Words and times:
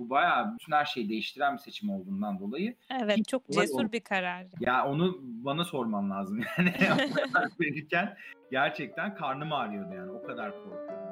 Bu 0.00 0.10
bayağı 0.10 0.54
bütün 0.54 0.72
her 0.72 0.84
şeyi 0.84 1.08
değiştiren 1.08 1.52
bir 1.52 1.58
seçim 1.58 1.90
olduğundan 1.90 2.38
dolayı. 2.38 2.74
Evet 3.02 3.28
çok 3.28 3.50
cesur 3.50 3.84
oldu. 3.84 3.92
bir 3.92 4.00
karar. 4.00 4.46
Ya 4.60 4.86
onu 4.86 5.18
bana 5.22 5.64
sorman 5.64 6.10
lazım 6.10 6.40
yani. 6.58 6.74
verirken 7.60 8.16
gerçekten 8.50 9.14
karnım 9.14 9.52
ağrıyordu 9.52 9.94
yani 9.94 10.10
o 10.10 10.22
kadar 10.22 10.52
korkuyorum 10.52 11.09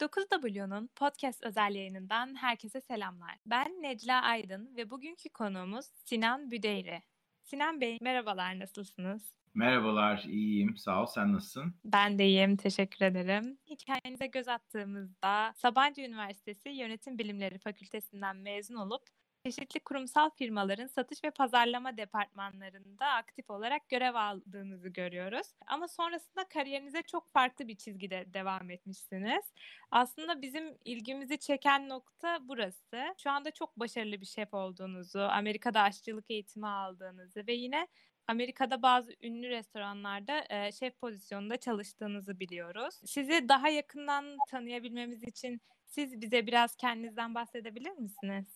49W'nun 0.00 0.88
podcast 0.96 1.44
özel 1.44 1.74
yayınından 1.74 2.34
herkese 2.34 2.80
selamlar. 2.80 3.36
Ben 3.46 3.82
Necla 3.82 4.22
Aydın 4.22 4.76
ve 4.76 4.90
bugünkü 4.90 5.28
konuğumuz 5.28 5.86
Sinan 5.86 6.50
Büdeyri. 6.50 7.02
Sinan 7.42 7.80
Bey 7.80 7.98
merhabalar 8.00 8.58
nasılsınız? 8.58 9.36
Merhabalar 9.54 10.24
iyiyim 10.28 10.76
sağ 10.76 11.02
ol 11.02 11.06
sen 11.06 11.32
nasılsın? 11.32 11.74
Ben 11.84 12.18
de 12.18 12.26
iyiyim 12.26 12.56
teşekkür 12.56 13.04
ederim. 13.04 13.58
Hikayenize 13.70 14.26
göz 14.26 14.48
attığımızda 14.48 15.52
Sabancı 15.56 16.02
Üniversitesi 16.02 16.68
Yönetim 16.68 17.18
Bilimleri 17.18 17.58
Fakültesinden 17.58 18.36
mezun 18.36 18.74
olup 18.74 19.02
çeşitli 19.46 19.80
kurumsal 19.80 20.30
firmaların 20.30 20.86
satış 20.86 21.24
ve 21.24 21.30
pazarlama 21.30 21.96
departmanlarında 21.96 23.06
aktif 23.06 23.50
olarak 23.50 23.88
görev 23.88 24.14
aldığınızı 24.14 24.88
görüyoruz. 24.88 25.46
Ama 25.66 25.88
sonrasında 25.88 26.48
kariyerinize 26.48 27.02
çok 27.02 27.32
farklı 27.32 27.68
bir 27.68 27.76
çizgide 27.76 28.26
devam 28.34 28.70
etmişsiniz. 28.70 29.44
Aslında 29.90 30.42
bizim 30.42 30.78
ilgimizi 30.84 31.38
çeken 31.38 31.88
nokta 31.88 32.38
burası. 32.48 33.14
Şu 33.22 33.30
anda 33.30 33.50
çok 33.50 33.80
başarılı 33.80 34.20
bir 34.20 34.26
şef 34.26 34.54
olduğunuzu, 34.54 35.20
Amerika'da 35.20 35.80
aşçılık 35.80 36.30
eğitimi 36.30 36.66
aldığınızı 36.66 37.46
ve 37.46 37.52
yine 37.52 37.88
Amerika'da 38.26 38.82
bazı 38.82 39.12
ünlü 39.22 39.48
restoranlarda 39.48 40.44
e, 40.50 40.72
şef 40.72 41.00
pozisyonunda 41.00 41.56
çalıştığınızı 41.56 42.40
biliyoruz. 42.40 43.00
Sizi 43.04 43.48
daha 43.48 43.68
yakından 43.68 44.42
tanıyabilmemiz 44.46 45.22
için 45.22 45.60
siz 45.86 46.20
bize 46.20 46.46
biraz 46.46 46.76
kendinizden 46.76 47.34
bahsedebilir 47.34 47.92
misiniz? 47.92 48.55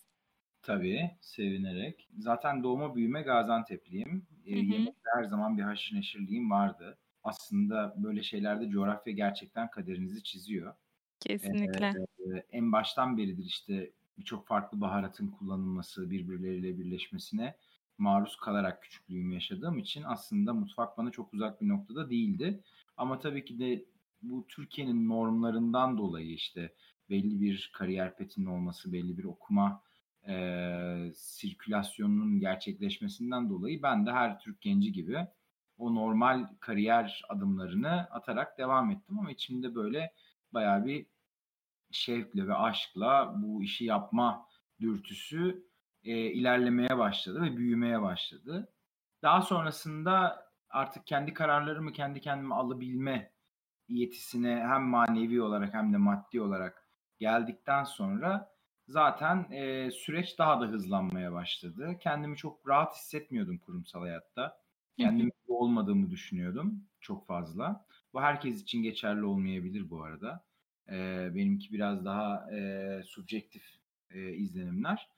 Tabii, 0.61 1.11
sevinerek. 1.21 2.09
Zaten 2.17 2.63
doğma 2.63 2.95
büyüme 2.95 3.21
Gaziantep'liyim. 3.21 4.27
Eee, 4.45 4.53
Hı 4.53 4.59
yemekte 4.59 5.09
her 5.15 5.23
zaman 5.23 5.57
bir 5.57 5.63
haşır 5.63 5.95
neşirliğim 5.95 6.51
vardı. 6.51 6.97
Aslında 7.23 7.93
böyle 7.97 8.23
şeylerde 8.23 8.69
coğrafya 8.69 9.13
gerçekten 9.13 9.69
kaderinizi 9.69 10.23
çiziyor. 10.23 10.73
Kesinlikle. 11.19 11.97
Eee, 12.19 12.45
en 12.51 12.71
baştan 12.71 13.17
beridir 13.17 13.45
işte 13.45 13.91
birçok 14.17 14.47
farklı 14.47 14.81
baharatın 14.81 15.27
kullanılması, 15.27 16.09
birbirleriyle 16.11 16.77
birleşmesine 16.79 17.55
maruz 17.97 18.35
kalarak 18.37 18.83
küçüklüğümü 18.83 19.33
yaşadığım 19.33 19.77
için 19.79 20.03
aslında 20.07 20.53
mutfak 20.53 20.97
bana 20.97 21.11
çok 21.11 21.33
uzak 21.33 21.61
bir 21.61 21.67
noktada 21.69 22.09
değildi. 22.09 22.63
Ama 22.97 23.19
tabii 23.19 23.45
ki 23.45 23.59
de 23.59 23.85
bu 24.21 24.45
Türkiye'nin 24.47 25.09
normlarından 25.09 25.97
dolayı 25.97 26.31
işte 26.33 26.75
belli 27.09 27.41
bir 27.41 27.71
kariyer 27.75 28.17
petinin 28.17 28.45
olması, 28.45 28.93
belli 28.93 29.17
bir 29.17 29.23
okuma 29.23 29.81
e, 30.27 31.11
sirkülasyonunun 31.15 32.39
gerçekleşmesinden 32.39 33.49
dolayı 33.49 33.83
ben 33.83 34.05
de 34.05 34.11
her 34.11 34.39
Türk 34.39 34.61
genci 34.61 34.91
gibi 34.91 35.27
o 35.77 35.95
normal 35.95 36.47
kariyer 36.59 37.21
adımlarını 37.29 37.91
atarak 37.91 38.57
devam 38.57 38.91
ettim 38.91 39.19
ama 39.19 39.31
içimde 39.31 39.75
böyle 39.75 40.13
bayağı 40.53 40.85
bir 40.85 41.05
şevkle 41.91 42.47
ve 42.47 42.55
aşkla 42.55 43.33
bu 43.35 43.63
işi 43.63 43.85
yapma 43.85 44.47
dürtüsü 44.81 45.67
e, 46.03 46.15
ilerlemeye 46.15 46.97
başladı 46.97 47.41
ve 47.41 47.57
büyümeye 47.57 48.01
başladı. 48.01 48.73
Daha 49.21 49.41
sonrasında 49.41 50.45
artık 50.69 51.07
kendi 51.07 51.33
kararlarımı 51.33 51.91
kendi 51.91 52.21
kendime 52.21 52.55
alabilme 52.55 53.31
yetisine 53.87 54.55
hem 54.55 54.83
manevi 54.83 55.41
olarak 55.41 55.73
hem 55.73 55.93
de 55.93 55.97
maddi 55.97 56.41
olarak 56.41 56.87
geldikten 57.19 57.83
sonra 57.83 58.50
zaten 58.91 59.51
e, 59.51 59.91
süreç 59.91 60.39
daha 60.39 60.61
da 60.61 60.65
hızlanmaya 60.65 61.33
başladı. 61.33 61.97
Kendimi 61.99 62.37
çok 62.37 62.67
rahat 62.67 62.95
hissetmiyordum 62.95 63.57
kurumsal 63.57 63.99
hayatta. 63.99 64.61
Kendimi 64.97 65.31
olmadığımı 65.47 66.09
düşünüyordum 66.09 66.83
çok 66.99 67.27
fazla. 67.27 67.85
Bu 68.13 68.21
herkes 68.21 68.61
için 68.61 68.83
geçerli 68.83 69.25
olmayabilir 69.25 69.89
bu 69.89 70.03
arada. 70.03 70.43
E, 70.89 71.29
benimki 71.35 71.73
biraz 71.73 72.05
daha 72.05 72.51
e, 72.51 73.01
subjektif 73.05 73.63
e, 74.09 74.33
izlenimler. 74.33 75.09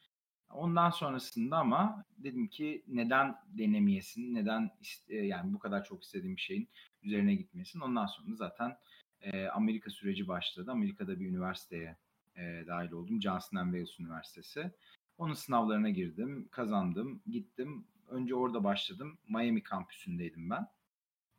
Ondan 0.50 0.90
sonrasında 0.90 1.58
ama 1.58 2.06
dedim 2.18 2.48
ki 2.48 2.84
neden 2.88 3.36
denemeyesin, 3.48 4.34
neden 4.34 4.72
e, 5.10 5.16
yani 5.16 5.54
bu 5.54 5.60
kadar 5.60 5.84
çok 5.84 6.04
istediğim 6.04 6.36
bir 6.36 6.42
şeyin 6.42 6.70
üzerine 7.04 7.36
gitmeyesin. 7.36 7.80
Ondan 7.80 8.06
sonra 8.06 8.36
zaten 8.36 8.78
e, 9.22 9.48
Amerika 9.48 9.90
süreci 9.90 10.28
başladı. 10.28 10.72
Amerika'da 10.72 11.20
bir 11.20 11.30
üniversiteye 11.30 11.98
e, 12.36 12.64
dahil 12.68 12.92
oldum. 12.92 13.22
Johnson 13.22 13.64
Wales 13.64 14.00
Üniversitesi. 14.00 14.72
Onun 15.18 15.34
sınavlarına 15.34 15.90
girdim, 15.90 16.48
kazandım, 16.52 17.22
gittim. 17.32 17.88
Önce 18.08 18.36
orada 18.36 18.64
başladım. 18.64 19.18
Miami 19.30 19.64
kampüsündeydim 19.64 20.50
ben. 20.50 20.68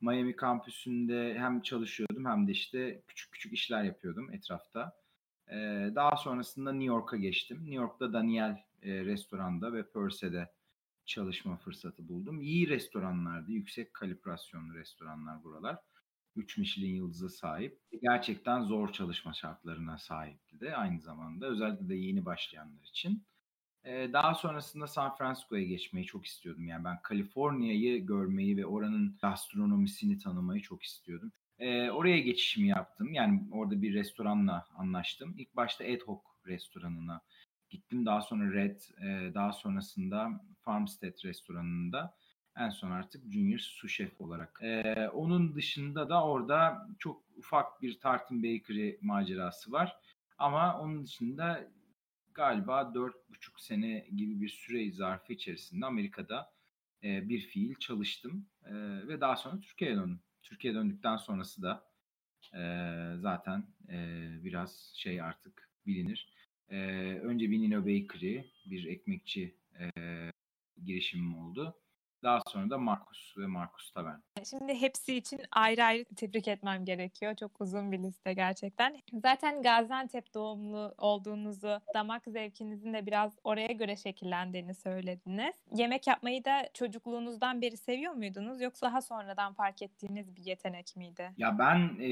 Miami 0.01 0.37
kampüsünde 0.37 1.35
hem 1.39 1.63
çalışıyordum 1.63 2.27
hem 2.27 2.47
de 2.47 2.53
işte 2.53 3.03
küçük 3.07 3.33
küçük 3.33 3.53
işler 3.53 3.85
yapıyordum 3.85 4.33
etrafta. 4.33 4.97
Ee, 5.49 5.91
daha 5.95 6.17
sonrasında 6.17 6.73
New 6.73 6.87
York'a 6.87 7.17
geçtim. 7.17 7.57
New 7.59 7.75
York'ta 7.75 8.13
Daniel 8.13 8.65
e, 8.83 9.05
restoranda 9.05 9.73
ve 9.73 9.91
Purse'de 9.91 10.51
çalışma 11.05 11.57
fırsatı 11.57 12.09
buldum. 12.09 12.41
İyi 12.41 12.69
restoranlardı, 12.69 13.53
yüksek 13.53 13.95
kalibrasyonlu 13.95 14.75
restoranlar 14.75 15.45
buralar. 15.45 15.79
3 16.37 16.59
Michelin 16.59 16.95
yıldızı 16.95 17.31
sahip. 17.31 17.81
Gerçekten 18.03 18.63
zor 18.63 18.93
çalışma 18.93 19.33
şartlarına 19.33 19.99
sahipti 19.99 20.61
de 20.61 20.77
aynı 20.77 21.01
zamanda. 21.01 21.47
Özellikle 21.47 21.89
de 21.89 21.95
yeni 21.95 22.25
başlayanlar 22.25 22.85
için. 22.85 23.25
Ee, 23.85 24.13
daha 24.13 24.35
sonrasında 24.35 24.87
San 24.87 25.17
Francisco'ya 25.17 25.65
geçmeyi 25.65 26.07
çok 26.07 26.27
istiyordum. 26.27 26.67
Yani 26.67 26.85
ben 26.85 27.03
Kaliforniya'yı 27.03 28.07
görmeyi 28.07 28.57
ve 28.57 28.67
oranın 28.67 29.19
gastronomisini 29.23 30.19
tanımayı 30.19 30.63
çok 30.63 30.83
istiyordum. 30.83 31.33
Ee, 31.59 31.91
oraya 31.91 32.19
geçişimi 32.19 32.69
yaptım. 32.69 33.13
Yani 33.13 33.49
orada 33.53 33.83
bir 33.83 33.95
restoranla 33.95 34.67
anlaştım. 34.77 35.35
İlk 35.39 35.57
başta 35.57 35.85
Ad 35.85 36.01
Hoc 36.01 36.21
restoranına 36.47 37.21
gittim. 37.71 38.07
Daha 38.07 38.21
sonra 38.21 38.53
Red, 38.53 38.81
e, 39.03 39.35
daha 39.35 39.53
sonrasında 39.53 40.45
Farmstead 40.61 41.25
restoranında 41.25 42.15
en 42.57 42.71
son 42.71 42.91
artık 42.91 43.33
Junior 43.33 43.59
Su 43.59 43.89
Chef 43.89 44.21
olarak. 44.21 44.59
Ee, 44.63 45.09
onun 45.09 45.55
dışında 45.55 46.09
da 46.09 46.25
orada 46.25 46.89
çok 46.99 47.23
ufak 47.37 47.83
bir 47.83 48.01
Tartan 48.01 48.43
Bakery 48.43 48.99
macerası 49.01 49.73
var. 49.73 49.97
Ama 50.39 50.81
onun 50.81 51.05
dışında 51.05 51.71
galiba 52.35 52.81
4,5 52.95 53.13
sene 53.59 54.07
gibi 54.17 54.41
bir 54.41 54.49
süre 54.49 54.93
zarfı 54.93 55.33
içerisinde 55.33 55.87
Amerika'da 55.87 56.53
e, 57.05 57.29
bir 57.29 57.41
fiil 57.41 57.75
çalıştım. 57.75 58.47
E, 58.65 58.73
ve 59.09 59.21
daha 59.21 59.37
sonra 59.37 59.61
Türkiye'ye 59.61 59.97
döndüm. 59.97 60.21
Türkiye'ye 60.43 60.81
döndükten 60.81 61.17
sonrası 61.17 61.63
da 61.63 61.85
e, 62.55 62.63
zaten 63.19 63.67
e, 63.89 64.29
biraz 64.45 64.93
şey 64.97 65.21
artık 65.21 65.71
bilinir. 65.87 66.35
E, 66.69 66.77
önce 67.23 67.51
bir 67.51 67.59
Nino 67.59 67.81
Bakery, 67.81 68.41
bir 68.67 68.85
ekmekçi 68.85 69.55
e, 69.81 69.91
girişimim 70.85 71.39
oldu. 71.39 71.77
Daha 72.25 72.41
sonra 72.47 72.71
da 72.71 72.79
Markus 72.79 73.39
ve 73.39 73.47
Markus 73.47 73.91
Tavern. 73.93 74.19
Şimdi 74.51 74.75
hepsi 74.75 75.17
için 75.17 75.41
ayrı 75.53 75.85
ayrı 75.85 76.05
tebrik 76.05 76.49
etmem 76.49 76.85
gerekiyor. 76.85 77.35
Çok 77.37 77.61
uzun 77.61 77.93
bir 77.93 77.99
liste 77.99 78.33
gerçekten. 78.33 78.97
Zaten 79.23 79.63
Gaziantep 79.63 80.35
doğumlu 80.35 80.95
olduğunuzu, 80.99 81.81
damak 81.95 82.23
zevkinizin 82.27 82.95
de 82.95 83.07
biraz 83.07 83.39
oraya 83.45 83.73
göre 83.73 83.97
şekillendiğini 83.97 84.75
söylediniz. 84.75 85.55
Yemek 85.75 86.07
yapmayı 86.07 86.45
da 86.45 86.69
çocukluğunuzdan 86.75 87.63
beri 87.63 87.77
seviyor 87.77 88.13
muydunuz 88.13 88.61
yoksa 88.61 88.95
daha 88.95 89.03
sonradan 89.03 89.53
fark 89.53 89.83
ettiğiniz 89.83 90.37
bir 90.37 90.45
yetenek 90.45 90.97
miydi? 90.97 91.33
Ya 91.37 91.59
ben 91.59 91.79
e, 92.01 92.11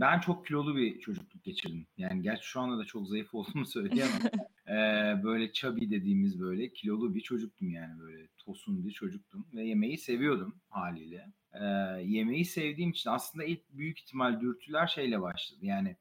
ben 0.00 0.20
çok 0.20 0.46
kilolu 0.46 0.76
bir 0.76 1.00
çocukluk 1.00 1.44
geçirdim. 1.44 1.86
Yani 1.96 2.22
gerçi 2.22 2.46
şu 2.46 2.60
anda 2.60 2.78
da 2.78 2.84
çok 2.84 3.08
zayıf 3.08 3.34
olduğumu 3.34 3.66
söyleyemem. 3.66 4.20
E, 4.68 4.74
böyle 5.24 5.52
chubby 5.52 5.90
dediğimiz 5.90 6.40
böyle 6.40 6.72
kilolu 6.72 7.14
bir 7.14 7.20
çocuktum 7.20 7.70
yani 7.70 8.00
böyle 8.00 8.26
tosun 8.38 8.86
bir 8.86 8.90
çocuktum 8.90 9.46
ve 9.54 9.64
yemeği 9.64 9.98
seviyordum 9.98 10.54
haliyle. 10.70 11.26
E, 11.52 11.64
yemeği 12.02 12.44
sevdiğim 12.44 12.90
için 12.90 13.10
aslında 13.10 13.44
ilk 13.44 13.60
büyük 13.72 14.00
ihtimal 14.00 14.40
dürtüler 14.40 14.86
şeyle 14.86 15.20
başladı. 15.20 15.66
Yani 15.66 15.96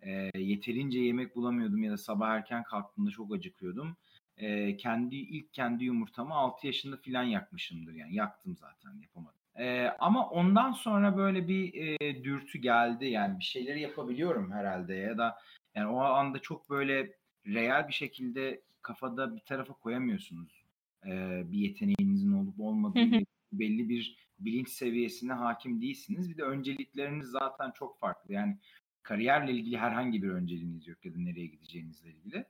e, 0.00 0.30
yeterince 0.38 1.00
yemek 1.00 1.36
bulamıyordum 1.36 1.82
ya 1.82 1.92
da 1.92 1.96
sabah 1.96 2.28
erken 2.28 2.62
kalktığımda 2.62 3.10
çok 3.10 3.34
acıkıyordum. 3.34 3.96
E, 4.36 4.76
kendi 4.76 5.16
ilk 5.16 5.52
kendi 5.52 5.84
yumurtamı 5.84 6.34
6 6.34 6.66
yaşında 6.66 6.96
filan 6.96 7.22
yakmışımdır 7.22 7.92
yani 7.92 8.14
yaktım 8.14 8.56
zaten 8.56 9.00
yapamadım. 9.02 9.40
E, 9.58 9.88
ama 9.98 10.30
ondan 10.30 10.72
sonra 10.72 11.16
böyle 11.16 11.48
bir 11.48 11.74
e, 12.00 12.24
dürtü 12.24 12.58
geldi 12.58 13.06
yani 13.06 13.38
bir 13.38 13.44
şeyleri 13.44 13.80
yapabiliyorum 13.80 14.52
herhalde 14.52 14.94
ya 14.94 15.18
da 15.18 15.38
yani 15.74 15.86
o 15.86 16.00
anda 16.00 16.38
çok 16.38 16.70
böyle 16.70 17.14
real 17.46 17.88
bir 17.88 17.92
şekilde 17.92 18.62
kafada 18.82 19.36
bir 19.36 19.40
tarafa 19.40 19.74
koyamıyorsunuz 19.74 20.64
e, 21.06 21.42
bir 21.52 21.58
yeteneğinizin 21.58 22.32
olup 22.32 22.60
olmadığı 22.60 23.24
belli 23.52 23.88
bir 23.88 24.16
bilinç 24.38 24.68
seviyesine 24.68 25.32
hakim 25.32 25.80
değilsiniz. 25.80 26.30
Bir 26.30 26.36
de 26.36 26.42
öncelikleriniz 26.42 27.26
zaten 27.26 27.70
çok 27.70 27.98
farklı. 27.98 28.34
Yani 28.34 28.58
kariyerle 29.02 29.52
ilgili 29.52 29.78
herhangi 29.78 30.22
bir 30.22 30.28
önceliğiniz 30.28 30.86
yok 30.86 31.04
ya 31.04 31.14
da 31.14 31.18
nereye 31.18 31.46
gideceğinizle 31.46 32.08
ilgili. 32.08 32.44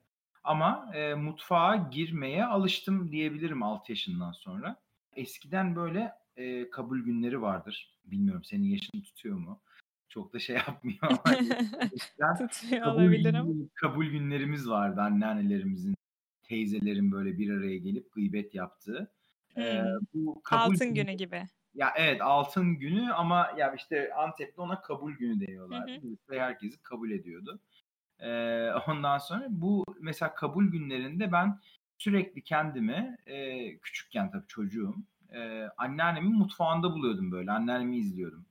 Ama 0.45 0.91
e, 0.95 1.15
mutfağa 1.15 1.77
girmeye 1.77 2.45
alıştım 2.45 3.13
diyebilirim 3.13 3.63
6 3.63 3.93
yaşından 3.93 4.33
sonra. 4.33 4.77
Eskiden 5.17 5.77
böyle 5.77 6.13
e, 6.37 6.71
kabul 6.71 7.01
günleri 7.01 7.43
vardır. 7.43 7.95
Bilmiyorum 8.05 8.45
senin 8.45 8.65
yaşını 8.65 9.03
tutuyor 9.03 9.39
mu? 9.39 9.61
Çok 10.15 10.33
da 10.33 10.39
şey 10.39 10.57
yapmıyor 10.67 10.99
ama. 12.19 12.37
tutuyor 12.37 12.83
kabul 12.85 13.03
olabilir 13.03 13.35
ama. 13.35 13.53
Kabul 13.75 14.07
günlerimiz 14.07 14.69
vardı 14.69 15.01
anneannelerimizin, 15.01 15.95
teyzelerin 16.43 17.13
böyle 17.13 17.39
bir 17.39 17.51
araya 17.51 17.77
gelip 17.77 18.13
gıybet 18.13 18.55
yaptığı. 18.55 19.13
Hmm. 19.55 19.63
Ee, 19.63 19.85
bu 20.15 20.43
kabul 20.43 20.75
altın 20.75 20.95
günü 20.95 21.13
gibi. 21.13 21.43
Ya 21.75 21.93
evet 21.97 22.23
altın 22.23 22.79
günü 22.79 23.13
ama 23.13 23.51
ya 23.59 23.75
işte 23.75 24.15
Antep'te 24.15 24.63
ona 24.63 24.81
kabul 24.81 25.13
günü 25.13 25.47
diyorlar. 25.47 26.01
Ve 26.31 26.41
herkesi 26.41 26.83
kabul 26.83 27.11
ediyordu. 27.11 27.61
Ee, 28.19 28.71
ondan 28.89 29.19
sonra 29.19 29.47
bu 29.51 29.85
mesela 30.01 30.35
kabul 30.35 30.65
günlerinde 30.67 31.33
ben 31.33 31.61
sürekli 31.99 32.43
kendimi 32.43 33.17
e, 33.27 33.79
küçükken 33.79 34.31
tabii 34.31 34.47
çocuğum 34.47 34.95
e, 35.33 35.69
anneannemin 35.77 36.33
mutfağında 36.33 36.93
buluyordum 36.93 37.33
böyle. 37.33 37.53
Anneannemi 37.53 37.99
izliyordum. 37.99 38.47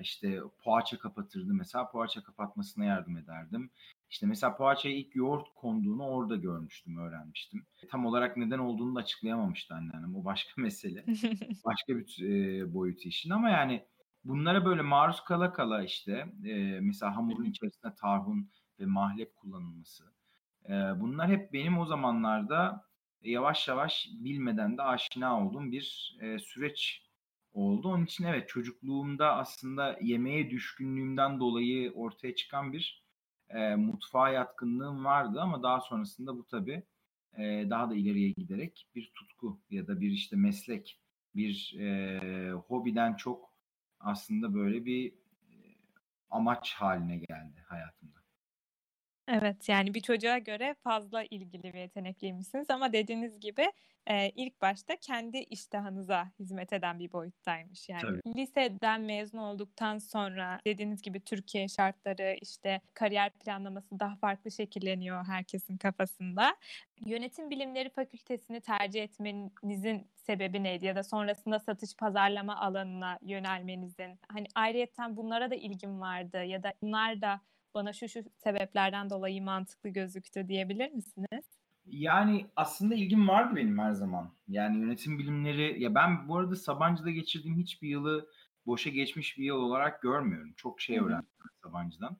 İşte 0.00 0.40
poğaça 0.64 0.98
kapatırdı 0.98 1.54
mesela 1.54 1.90
poğaça 1.90 2.22
kapatmasına 2.22 2.84
yardım 2.84 3.16
ederdim. 3.16 3.70
İşte 4.10 4.26
mesela 4.26 4.56
poğaçaya 4.56 4.94
ilk 4.94 5.16
yoğurt 5.16 5.54
konduğunu 5.54 6.06
orada 6.06 6.36
görmüştüm, 6.36 6.98
öğrenmiştim. 6.98 7.66
Tam 7.90 8.06
olarak 8.06 8.36
neden 8.36 8.58
olduğunu 8.58 8.94
da 8.94 9.00
açıklayamamıştı 9.00 9.74
anneannem. 9.74 10.16
O 10.16 10.24
başka 10.24 10.52
mesele. 10.62 11.04
başka 11.64 11.96
bir 11.96 12.22
e, 12.22 12.74
boyutu 12.74 13.08
işin 13.08 13.30
ama 13.30 13.50
yani 13.50 13.84
bunlara 14.24 14.64
böyle 14.64 14.82
maruz 14.82 15.20
kala 15.24 15.52
kala 15.52 15.82
işte 15.82 16.26
e, 16.44 16.80
mesela 16.80 17.16
hamurun 17.16 17.44
içerisinde 17.44 17.94
tarhun 17.94 18.50
ve 18.80 18.86
mahlep 18.86 19.36
kullanılması. 19.36 20.04
E, 20.64 20.72
bunlar 20.72 21.28
hep 21.28 21.52
benim 21.52 21.78
o 21.78 21.86
zamanlarda 21.86 22.88
yavaş 23.22 23.68
yavaş 23.68 24.08
bilmeden 24.12 24.78
de 24.78 24.82
aşina 24.82 25.46
olduğum 25.46 25.72
bir 25.72 26.16
e, 26.20 26.38
süreç 26.38 27.07
oldu. 27.52 27.88
Onun 27.88 28.04
için 28.04 28.24
evet 28.24 28.48
çocukluğumda 28.48 29.36
aslında 29.36 29.98
yemeğe 30.02 30.50
düşkünlüğümden 30.50 31.40
dolayı 31.40 31.92
ortaya 31.92 32.34
çıkan 32.34 32.72
bir 32.72 33.04
e, 33.48 33.74
mutfağa 33.76 34.28
yatkınlığım 34.30 35.04
vardı 35.04 35.40
ama 35.40 35.62
daha 35.62 35.80
sonrasında 35.80 36.36
bu 36.36 36.46
tabii 36.46 36.82
e, 37.38 37.66
daha 37.70 37.90
da 37.90 37.94
ileriye 37.94 38.30
giderek 38.30 38.86
bir 38.94 39.12
tutku 39.14 39.60
ya 39.70 39.86
da 39.86 40.00
bir 40.00 40.10
işte 40.10 40.36
meslek, 40.36 41.00
bir 41.34 41.76
e, 41.78 42.52
hobiden 42.52 43.14
çok 43.14 43.52
aslında 44.00 44.54
böyle 44.54 44.84
bir 44.84 45.14
amaç 46.30 46.74
haline 46.74 47.16
geldi 47.16 47.64
hayatımda. 47.66 48.17
Evet, 49.28 49.68
yani 49.68 49.94
bir 49.94 50.00
çocuğa 50.00 50.38
göre 50.38 50.74
fazla 50.84 51.22
ilgili 51.22 51.72
ve 51.74 51.80
yetenekliymişsiniz 51.80 52.70
ama 52.70 52.92
dediğiniz 52.92 53.40
gibi 53.40 53.72
e, 54.06 54.30
ilk 54.30 54.60
başta 54.60 54.96
kendi 54.96 55.38
iştahınıza 55.38 56.30
hizmet 56.38 56.72
eden 56.72 56.98
bir 56.98 57.12
boyuttaymış. 57.12 57.88
Yani 57.88 58.00
Tabii. 58.00 58.36
liseden 58.36 59.00
mezun 59.00 59.38
olduktan 59.38 59.98
sonra 59.98 60.60
dediğiniz 60.66 61.02
gibi 61.02 61.20
Türkiye 61.20 61.68
şartları 61.68 62.36
işte 62.42 62.80
kariyer 62.94 63.30
planlaması 63.30 64.00
daha 64.00 64.16
farklı 64.16 64.50
şekilleniyor 64.50 65.24
herkesin 65.24 65.76
kafasında. 65.76 66.56
Yönetim 67.06 67.50
Bilimleri 67.50 67.90
Fakültesini 67.90 68.60
tercih 68.60 69.02
etmenizin 69.02 70.10
sebebi 70.14 70.62
neydi 70.62 70.86
ya 70.86 70.96
da 70.96 71.02
sonrasında 71.02 71.58
satış 71.58 71.96
pazarlama 71.96 72.56
alanına 72.56 73.18
yönelmenizin 73.22 74.20
hani 74.28 74.46
ayrıyetten 74.54 75.16
bunlara 75.16 75.50
da 75.50 75.54
ilgim 75.54 76.00
vardı 76.00 76.44
ya 76.44 76.62
da 76.62 76.72
bunlar 76.82 77.20
da 77.20 77.40
bana 77.78 77.92
şu 77.92 78.08
şu 78.08 78.22
sebeplerden 78.36 79.10
dolayı 79.10 79.42
mantıklı 79.42 79.90
gözüktü 79.90 80.48
diyebilir 80.48 80.90
misiniz? 80.90 81.44
Yani 81.86 82.46
aslında 82.56 82.94
ilgim 82.94 83.28
vardı 83.28 83.56
benim 83.56 83.78
her 83.78 83.92
zaman. 83.92 84.34
Yani 84.48 84.78
yönetim 84.78 85.18
bilimleri 85.18 85.82
ya 85.82 85.94
ben 85.94 86.28
bu 86.28 86.36
arada 86.36 86.56
Sabancı'da 86.56 87.10
geçirdiğim 87.10 87.58
hiçbir 87.58 87.88
yılı 87.88 88.28
boşa 88.66 88.90
geçmiş 88.90 89.38
bir 89.38 89.44
yıl 89.44 89.56
olarak 89.56 90.02
görmüyorum. 90.02 90.52
Çok 90.56 90.80
şey 90.80 90.98
öğrendim 90.98 91.28
Sabancı'dan. 91.62 92.16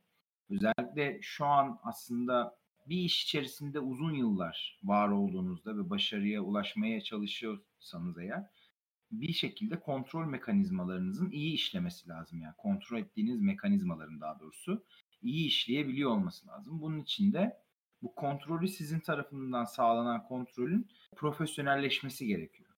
Özellikle 0.50 1.18
şu 1.22 1.46
an 1.46 1.78
aslında 1.82 2.58
bir 2.86 2.96
iş 2.96 3.24
içerisinde 3.24 3.80
uzun 3.80 4.14
yıllar 4.14 4.80
var 4.82 5.08
olduğunuzda 5.08 5.76
ve 5.76 5.90
başarıya 5.90 6.40
ulaşmaya 6.40 7.00
çalışıyorsanız 7.00 8.18
eğer 8.18 8.46
bir 9.10 9.32
şekilde 9.32 9.80
kontrol 9.80 10.26
mekanizmalarınızın 10.26 11.30
iyi 11.30 11.54
işlemesi 11.54 12.08
lazım. 12.08 12.40
Yani 12.42 12.54
kontrol 12.58 12.98
ettiğiniz 12.98 13.40
mekanizmaların 13.40 14.20
daha 14.20 14.40
doğrusu 14.40 14.84
iyi 15.22 15.46
işleyebiliyor 15.46 16.10
olması 16.10 16.48
lazım. 16.48 16.80
Bunun 16.80 16.98
için 16.98 17.32
de 17.32 17.56
bu 18.02 18.14
kontrolü 18.14 18.68
sizin 18.68 19.00
tarafından 19.00 19.64
sağlanan 19.64 20.24
kontrolün 20.24 20.88
profesyonelleşmesi 21.16 22.26
gerekiyor. 22.26 22.68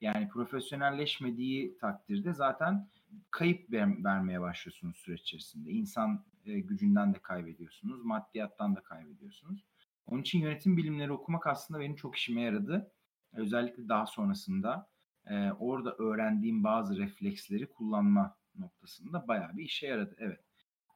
Yani 0.00 0.28
profesyonelleşmediği 0.28 1.78
takdirde 1.78 2.32
zaten 2.32 2.88
kayıp 3.30 3.72
ver, 3.72 4.04
vermeye 4.04 4.40
başlıyorsunuz 4.40 4.96
süreç 4.96 5.20
içerisinde. 5.20 5.70
İnsan 5.70 6.24
e, 6.44 6.60
gücünden 6.60 7.14
de 7.14 7.18
kaybediyorsunuz, 7.18 8.04
maddiyattan 8.04 8.76
da 8.76 8.82
kaybediyorsunuz. 8.82 9.64
Onun 10.06 10.20
için 10.20 10.40
yönetim 10.40 10.76
bilimleri 10.76 11.12
okumak 11.12 11.46
aslında 11.46 11.80
benim 11.80 11.96
çok 11.96 12.16
işime 12.16 12.40
yaradı. 12.40 12.92
Özellikle 13.32 13.88
daha 13.88 14.06
sonrasında 14.06 14.90
e, 15.26 15.52
orada 15.52 15.94
öğrendiğim 15.98 16.64
bazı 16.64 16.98
refleksleri 16.98 17.66
kullanma 17.66 18.36
noktasında 18.58 19.28
bayağı 19.28 19.56
bir 19.56 19.64
işe 19.64 19.86
yaradı. 19.86 20.16
Evet. 20.18 20.45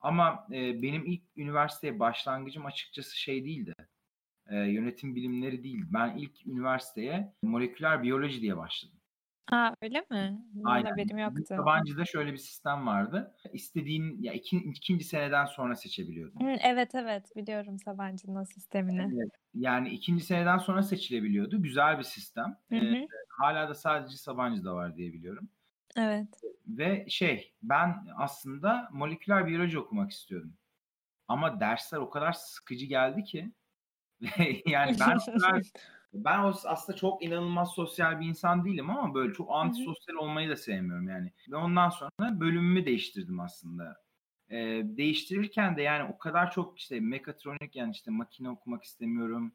Ama 0.00 0.47
e, 0.52 0.82
benim 0.82 1.06
ilk 1.06 1.23
üniversiteye 1.37 2.00
başlangıcım 2.00 2.67
açıkçası 2.67 3.19
şey 3.19 3.44
değildi. 3.44 3.75
E, 4.50 4.56
yönetim 4.56 5.17
bilimleri 5.17 5.64
değil. 5.64 5.85
Ben 5.93 6.17
ilk 6.17 6.47
üniversiteye 6.47 7.35
moleküler 7.43 8.02
biyoloji 8.02 8.41
diye 8.43 8.56
başladım. 8.56 9.00
Aa 9.52 9.75
öyle 9.82 10.06
mi? 10.11 10.38
Bunun 10.52 10.64
Aynen. 10.64 10.91
haberim 10.91 11.19
yoktu. 11.19 11.44
Sabancı'da 11.49 12.05
şöyle 12.05 12.32
bir 12.32 12.38
sistem 12.38 12.87
vardı. 12.87 13.35
İstediğin 13.52 14.23
ya 14.23 14.32
iki, 14.32 14.56
ikinci 14.56 15.05
seneden 15.05 15.44
sonra 15.44 15.76
seçebiliyordun. 15.76 16.41
Hı, 16.41 16.56
evet 16.61 16.94
evet 16.94 17.37
biliyorum 17.37 17.79
Sabancı'nın 17.79 18.37
o 18.37 18.44
sistemini. 18.44 19.14
Evet. 19.14 19.31
Yani 19.55 19.88
ikinci 19.88 20.25
seneden 20.25 20.58
sonra 20.58 20.82
seçilebiliyordu. 20.82 21.62
Güzel 21.62 21.99
bir 21.99 22.02
sistem. 22.02 22.56
Hı 22.69 22.76
hı. 22.76 22.85
Ee, 22.85 23.08
hala 23.29 23.69
da 23.69 23.75
sadece 23.75 24.17
Sabancı'da 24.17 24.75
var 24.75 24.97
diye 24.97 25.12
biliyorum. 25.12 25.49
Evet. 25.97 26.29
Ve 26.67 27.07
şey 27.09 27.53
ben 27.62 28.07
aslında 28.17 28.88
moleküler 28.93 29.47
biyoloji 29.47 29.79
okumak 29.79 30.11
istiyordum. 30.11 30.55
Ama 31.29 31.61
dersler 31.61 31.99
o 31.99 32.11
kadar 32.11 32.33
sıkıcı 32.33 32.87
geldi 32.87 33.25
ki 33.25 33.53
yani 34.67 34.97
ben 35.00 35.19
ben 36.14 36.53
aslında 36.64 36.97
çok 36.99 37.25
inanılmaz 37.25 37.73
sosyal 37.73 38.21
bir 38.21 38.26
insan 38.26 38.64
değilim 38.64 38.91
ama 38.91 39.14
böyle 39.14 39.33
çok 39.33 39.49
antisosyal 39.50 40.14
olmayı 40.17 40.49
da 40.49 40.57
sevmiyorum 40.57 41.09
yani. 41.09 41.33
Ve 41.50 41.57
ondan 41.57 41.91
sonra 41.91 42.41
bölümümü 42.41 42.87
değiştirdim 42.87 43.41
aslında. 43.41 43.97
Ee, 44.50 44.83
değiştirirken 44.85 45.76
de 45.76 45.83
yani 45.83 46.12
o 46.14 46.19
kadar 46.19 46.50
çok 46.50 46.79
işte 46.79 47.00
mekatronik 47.00 47.76
yani 47.76 47.91
işte 47.91 48.11
makine 48.11 48.50
okumak 48.50 48.85
istemiyorum. 48.85 49.53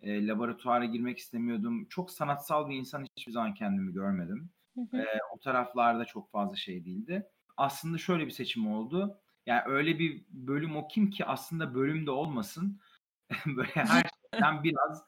E, 0.00 0.26
laboratuvara 0.26 0.84
girmek 0.84 1.18
istemiyordum. 1.18 1.84
Çok 1.88 2.10
sanatsal 2.10 2.68
bir 2.68 2.76
insan 2.76 3.06
hiçbir 3.16 3.32
zaman 3.32 3.54
kendimi 3.54 3.92
görmedim. 3.92 4.50
Hı 4.90 5.04
o 5.34 5.38
taraflarda 5.38 6.04
çok 6.04 6.30
fazla 6.30 6.56
şey 6.56 6.84
değildi. 6.84 7.26
Aslında 7.56 7.98
şöyle 7.98 8.26
bir 8.26 8.30
seçim 8.30 8.72
oldu. 8.72 9.20
Yani 9.46 9.62
öyle 9.66 9.98
bir 9.98 10.24
bölüm 10.30 10.76
okuyayım 10.76 11.10
ki 11.10 11.24
aslında 11.24 11.74
bölümde 11.74 12.10
olmasın. 12.10 12.80
Böyle 13.46 13.70
her 13.74 14.10
şeyden 14.32 14.62
biraz 14.64 15.04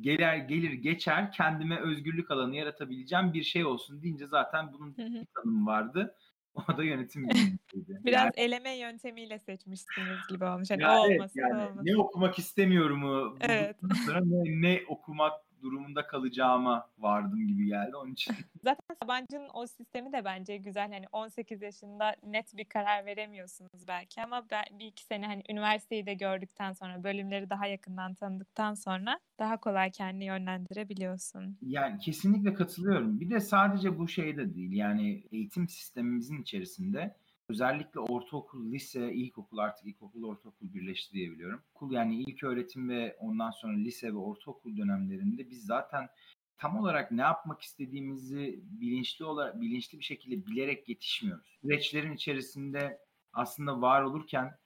gelir 0.00 0.36
gelir 0.36 0.72
geçer 0.72 1.32
kendime 1.32 1.80
özgürlük 1.80 2.30
alanı 2.30 2.56
yaratabileceğim 2.56 3.32
bir 3.32 3.42
şey 3.42 3.64
olsun 3.64 4.02
deyince 4.02 4.26
zaten 4.26 4.72
bunun 4.72 4.96
bir 4.96 5.26
tanımı 5.34 5.66
vardı. 5.66 6.16
O 6.68 6.76
da 6.76 6.84
yönetim 6.84 7.28
bilimiydi. 7.28 7.58
Biraz 8.04 8.24
yani, 8.24 8.32
eleme 8.36 8.76
yöntemiyle 8.76 9.38
seçmişsiniz 9.38 10.18
gibi 10.28 10.44
olmuş. 10.44 10.70
Hani 10.70 10.82
ya 10.82 11.00
o 11.00 11.06
evet, 11.06 11.18
olmasın, 11.20 11.40
yani 11.40 11.54
olmasın. 11.54 11.80
Ne 11.84 11.96
okumak 11.96 12.38
istemiyorumu 12.38 13.36
evet. 13.40 13.76
sonra 14.06 14.20
ne, 14.24 14.62
ne 14.62 14.82
okumak 14.88 15.32
durumunda 15.64 16.06
kalacağıma 16.06 16.90
vardım 16.98 17.46
gibi 17.46 17.66
geldi 17.66 17.96
onun 17.96 18.12
için. 18.12 18.34
Zaten 18.64 18.96
Sabancı'nın 19.02 19.48
o 19.54 19.66
sistemi 19.66 20.12
de 20.12 20.24
bence 20.24 20.56
güzel. 20.56 20.92
Hani 20.92 21.04
18 21.12 21.62
yaşında 21.62 22.16
net 22.22 22.56
bir 22.56 22.64
karar 22.64 23.06
veremiyorsunuz 23.06 23.88
belki 23.88 24.22
ama 24.22 24.46
ben 24.50 24.64
bir 24.78 24.86
iki 24.86 25.04
sene 25.04 25.26
hani 25.26 25.42
üniversiteyi 25.50 26.06
de 26.06 26.14
gördükten 26.14 26.72
sonra 26.72 27.04
bölümleri 27.04 27.50
daha 27.50 27.66
yakından 27.66 28.14
tanıdıktan 28.14 28.74
sonra 28.74 29.20
daha 29.38 29.56
kolay 29.56 29.90
kendini 29.90 30.24
yönlendirebiliyorsun. 30.24 31.58
Yani 31.62 31.98
kesinlikle 31.98 32.54
katılıyorum. 32.54 33.20
Bir 33.20 33.30
de 33.30 33.40
sadece 33.40 33.98
bu 33.98 34.08
şey 34.08 34.36
de 34.36 34.54
değil. 34.54 34.72
Yani 34.72 35.24
eğitim 35.32 35.68
sistemimizin 35.68 36.42
içerisinde 36.42 37.16
Özellikle 37.48 38.00
ortaokul, 38.00 38.72
lise, 38.72 39.12
ilkokul 39.12 39.58
artık 39.58 39.86
ilkokul, 39.86 40.24
ortaokul 40.24 40.74
birleşti 40.74 41.12
diyebiliyorum. 41.12 41.62
Okul 41.74 41.92
yani 41.92 42.16
ilk 42.22 42.44
öğretim 42.44 42.88
ve 42.88 43.16
ondan 43.20 43.50
sonra 43.50 43.76
lise 43.76 44.08
ve 44.12 44.16
ortaokul 44.16 44.76
dönemlerinde 44.76 45.50
biz 45.50 45.66
zaten 45.66 46.08
tam 46.56 46.78
olarak 46.78 47.10
ne 47.10 47.22
yapmak 47.22 47.62
istediğimizi 47.62 48.60
bilinçli 48.62 49.24
olarak 49.24 49.60
bilinçli 49.60 49.98
bir 49.98 50.04
şekilde 50.04 50.46
bilerek 50.46 50.88
yetişmiyoruz. 50.88 51.58
Süreçlerin 51.62 52.12
içerisinde 52.12 52.98
aslında 53.32 53.80
var 53.80 54.02
olurken 54.02 54.58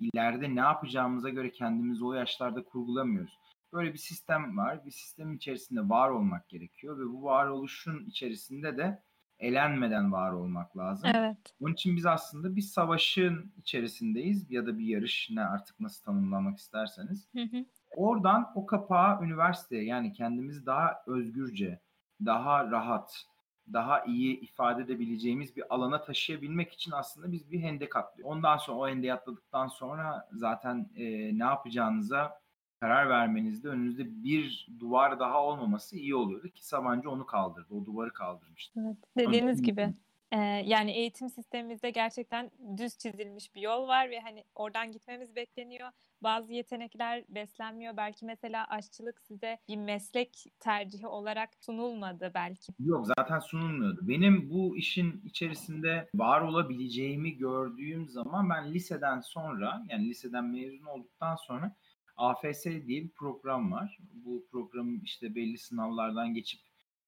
ileride 0.00 0.54
ne 0.54 0.60
yapacağımıza 0.60 1.28
göre 1.28 1.50
kendimizi 1.50 2.04
o 2.04 2.12
yaşlarda 2.12 2.64
kurgulamıyoruz. 2.64 3.38
Böyle 3.72 3.92
bir 3.92 3.98
sistem 3.98 4.56
var. 4.56 4.86
Bir 4.86 4.90
sistemin 4.90 5.36
içerisinde 5.36 5.88
var 5.88 6.10
olmak 6.10 6.48
gerekiyor 6.48 6.98
ve 6.98 7.04
bu 7.04 7.22
varoluşun 7.22 8.06
içerisinde 8.06 8.76
de 8.76 9.02
elenmeden 9.38 10.12
var 10.12 10.32
olmak 10.32 10.76
lazım. 10.76 11.10
Evet. 11.14 11.36
Bunun 11.60 11.72
için 11.72 11.96
biz 11.96 12.06
aslında 12.06 12.56
bir 12.56 12.62
savaşın 12.62 13.52
içerisindeyiz 13.58 14.50
ya 14.50 14.66
da 14.66 14.78
bir 14.78 14.86
yarış 14.86 15.28
ne 15.30 15.44
artık 15.44 15.80
nasıl 15.80 16.04
tanımlamak 16.04 16.58
isterseniz. 16.58 17.28
Hı 17.32 17.42
hı. 17.42 17.64
Oradan 17.96 18.52
o 18.54 18.66
kapağı 18.66 19.24
üniversiteye 19.24 19.84
yani 19.84 20.12
kendimizi 20.12 20.66
daha 20.66 21.02
özgürce, 21.06 21.80
daha 22.24 22.70
rahat, 22.70 23.26
daha 23.72 24.04
iyi 24.04 24.40
ifade 24.40 24.82
edebileceğimiz 24.82 25.56
bir 25.56 25.74
alana 25.74 26.00
taşıyabilmek 26.02 26.72
için 26.72 26.92
aslında 26.92 27.32
biz 27.32 27.50
bir 27.50 27.60
hendek 27.60 27.96
atlıyoruz. 27.96 28.36
Ondan 28.36 28.56
sonra 28.56 28.78
o 28.78 28.88
hendeği 28.88 29.14
atladıktan 29.14 29.68
sonra 29.68 30.28
zaten 30.32 30.90
e, 30.96 31.04
ne 31.38 31.44
yapacağınıza 31.44 32.40
karar 32.86 33.08
vermenizde 33.08 33.68
önünüzde 33.68 34.24
bir 34.24 34.68
duvar 34.80 35.20
daha 35.20 35.44
olmaması 35.44 35.96
iyi 35.96 36.14
oluyordu 36.14 36.48
ki 36.48 36.66
Sabancı 36.66 37.10
onu 37.10 37.26
kaldırdı. 37.26 37.74
O 37.74 37.84
duvarı 37.84 38.12
kaldırmıştı. 38.12 38.80
Evet, 38.80 38.96
dediğiniz 39.16 39.62
gibi. 39.62 39.94
Ee, 40.32 40.38
yani 40.64 40.90
eğitim 40.90 41.30
sistemimizde 41.30 41.90
gerçekten 41.90 42.50
düz 42.76 42.98
çizilmiş 42.98 43.54
bir 43.54 43.60
yol 43.60 43.88
var 43.88 44.10
ve 44.10 44.20
hani 44.20 44.44
oradan 44.54 44.92
gitmemiz 44.92 45.36
bekleniyor. 45.36 45.88
Bazı 46.22 46.52
yetenekler 46.52 47.24
beslenmiyor. 47.28 47.96
Belki 47.96 48.26
mesela 48.26 48.66
aşçılık 48.68 49.20
size 49.20 49.58
bir 49.68 49.76
meslek 49.76 50.44
tercihi 50.60 51.06
olarak 51.06 51.50
sunulmadı 51.60 52.30
belki. 52.34 52.72
Yok 52.78 53.06
zaten 53.06 53.38
sunulmuyordu. 53.38 54.08
Benim 54.08 54.50
bu 54.50 54.76
işin 54.76 55.22
içerisinde 55.24 56.08
var 56.14 56.40
olabileceğimi 56.40 57.36
gördüğüm 57.36 58.08
zaman 58.08 58.50
ben 58.50 58.74
liseden 58.74 59.20
sonra 59.20 59.82
yani 59.88 60.08
liseden 60.08 60.44
mezun 60.44 60.86
olduktan 60.86 61.36
sonra 61.36 61.76
AFS 62.16 62.64
diye 62.64 63.04
bir 63.04 63.08
program 63.08 63.72
var. 63.72 63.98
Bu 64.12 64.46
programın 64.50 65.00
işte 65.00 65.34
belli 65.34 65.58
sınavlardan 65.58 66.34
geçip 66.34 66.60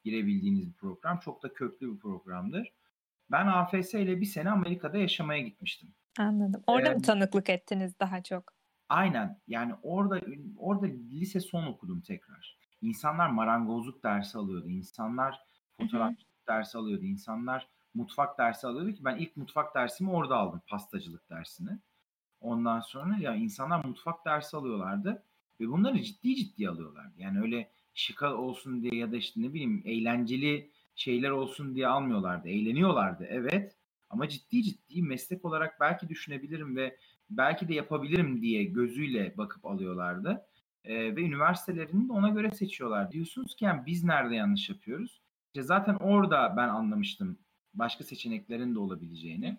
girebildiğiniz 0.04 0.68
bir 0.68 0.74
program. 0.74 1.18
Çok 1.18 1.42
da 1.42 1.52
köklü 1.52 1.94
bir 1.94 1.98
programdır. 1.98 2.72
Ben 3.30 3.46
AFS 3.46 3.94
ile 3.94 4.20
bir 4.20 4.26
sene 4.26 4.50
Amerika'da 4.50 4.98
yaşamaya 4.98 5.40
gitmiştim. 5.40 5.94
Anladım. 6.18 6.62
Orada 6.66 6.90
ee, 6.90 6.94
mı 6.94 7.02
tanıklık 7.02 7.50
ettiniz 7.50 8.00
daha 8.00 8.22
çok? 8.22 8.52
Aynen. 8.88 9.40
Yani 9.48 9.74
orada 9.82 10.20
orada 10.56 10.86
lise 10.86 11.40
son 11.40 11.66
okudum 11.66 12.00
tekrar. 12.00 12.58
İnsanlar 12.80 13.28
marangozluk 13.28 14.02
dersi 14.02 14.38
alıyordu. 14.38 14.68
İnsanlar 14.68 15.40
fotoğrafçılık 15.80 16.48
dersi 16.48 16.78
alıyordu. 16.78 17.04
İnsanlar 17.04 17.68
mutfak 17.94 18.38
dersi 18.38 18.66
alıyordu 18.66 18.92
ki 18.92 19.04
ben 19.04 19.16
ilk 19.16 19.36
mutfak 19.36 19.74
dersimi 19.74 20.10
orada 20.10 20.36
aldım. 20.36 20.62
Pastacılık 20.66 21.30
dersini. 21.30 21.70
Ondan 22.40 22.80
sonra 22.80 23.16
ya 23.20 23.34
insanlar 23.34 23.84
mutfak 23.84 24.24
dersi 24.24 24.56
alıyorlardı 24.56 25.22
ve 25.60 25.68
bunları 25.68 26.02
ciddi 26.02 26.36
ciddi 26.36 26.68
alıyorlardı. 26.68 27.14
Yani 27.18 27.40
öyle 27.40 27.70
şıka 27.94 28.34
olsun 28.34 28.82
diye 28.82 28.94
ya 28.94 29.12
da 29.12 29.16
işte 29.16 29.42
ne 29.42 29.54
bileyim 29.54 29.82
eğlenceli 29.84 30.70
şeyler 30.94 31.30
olsun 31.30 31.74
diye 31.74 31.88
almıyorlardı. 31.88 32.48
Eğleniyorlardı 32.48 33.24
evet 33.24 33.76
ama 34.10 34.28
ciddi 34.28 34.62
ciddi 34.62 35.02
meslek 35.02 35.44
olarak 35.44 35.80
belki 35.80 36.08
düşünebilirim 36.08 36.76
ve 36.76 36.96
belki 37.30 37.68
de 37.68 37.74
yapabilirim 37.74 38.42
diye 38.42 38.64
gözüyle 38.64 39.34
bakıp 39.36 39.66
alıyorlardı. 39.66 40.46
Ee, 40.84 41.16
ve 41.16 41.22
üniversitelerini 41.22 42.08
de 42.08 42.12
ona 42.12 42.28
göre 42.28 42.50
seçiyorlar. 42.50 43.12
Diyorsunuz 43.12 43.54
ki 43.54 43.64
yani 43.64 43.86
biz 43.86 44.04
nerede 44.04 44.34
yanlış 44.34 44.68
yapıyoruz? 44.70 45.20
İşte 45.46 45.62
zaten 45.62 45.94
orada 45.94 46.54
ben 46.56 46.68
anlamıştım 46.68 47.38
başka 47.74 48.04
seçeneklerin 48.04 48.74
de 48.74 48.78
olabileceğini. 48.78 49.58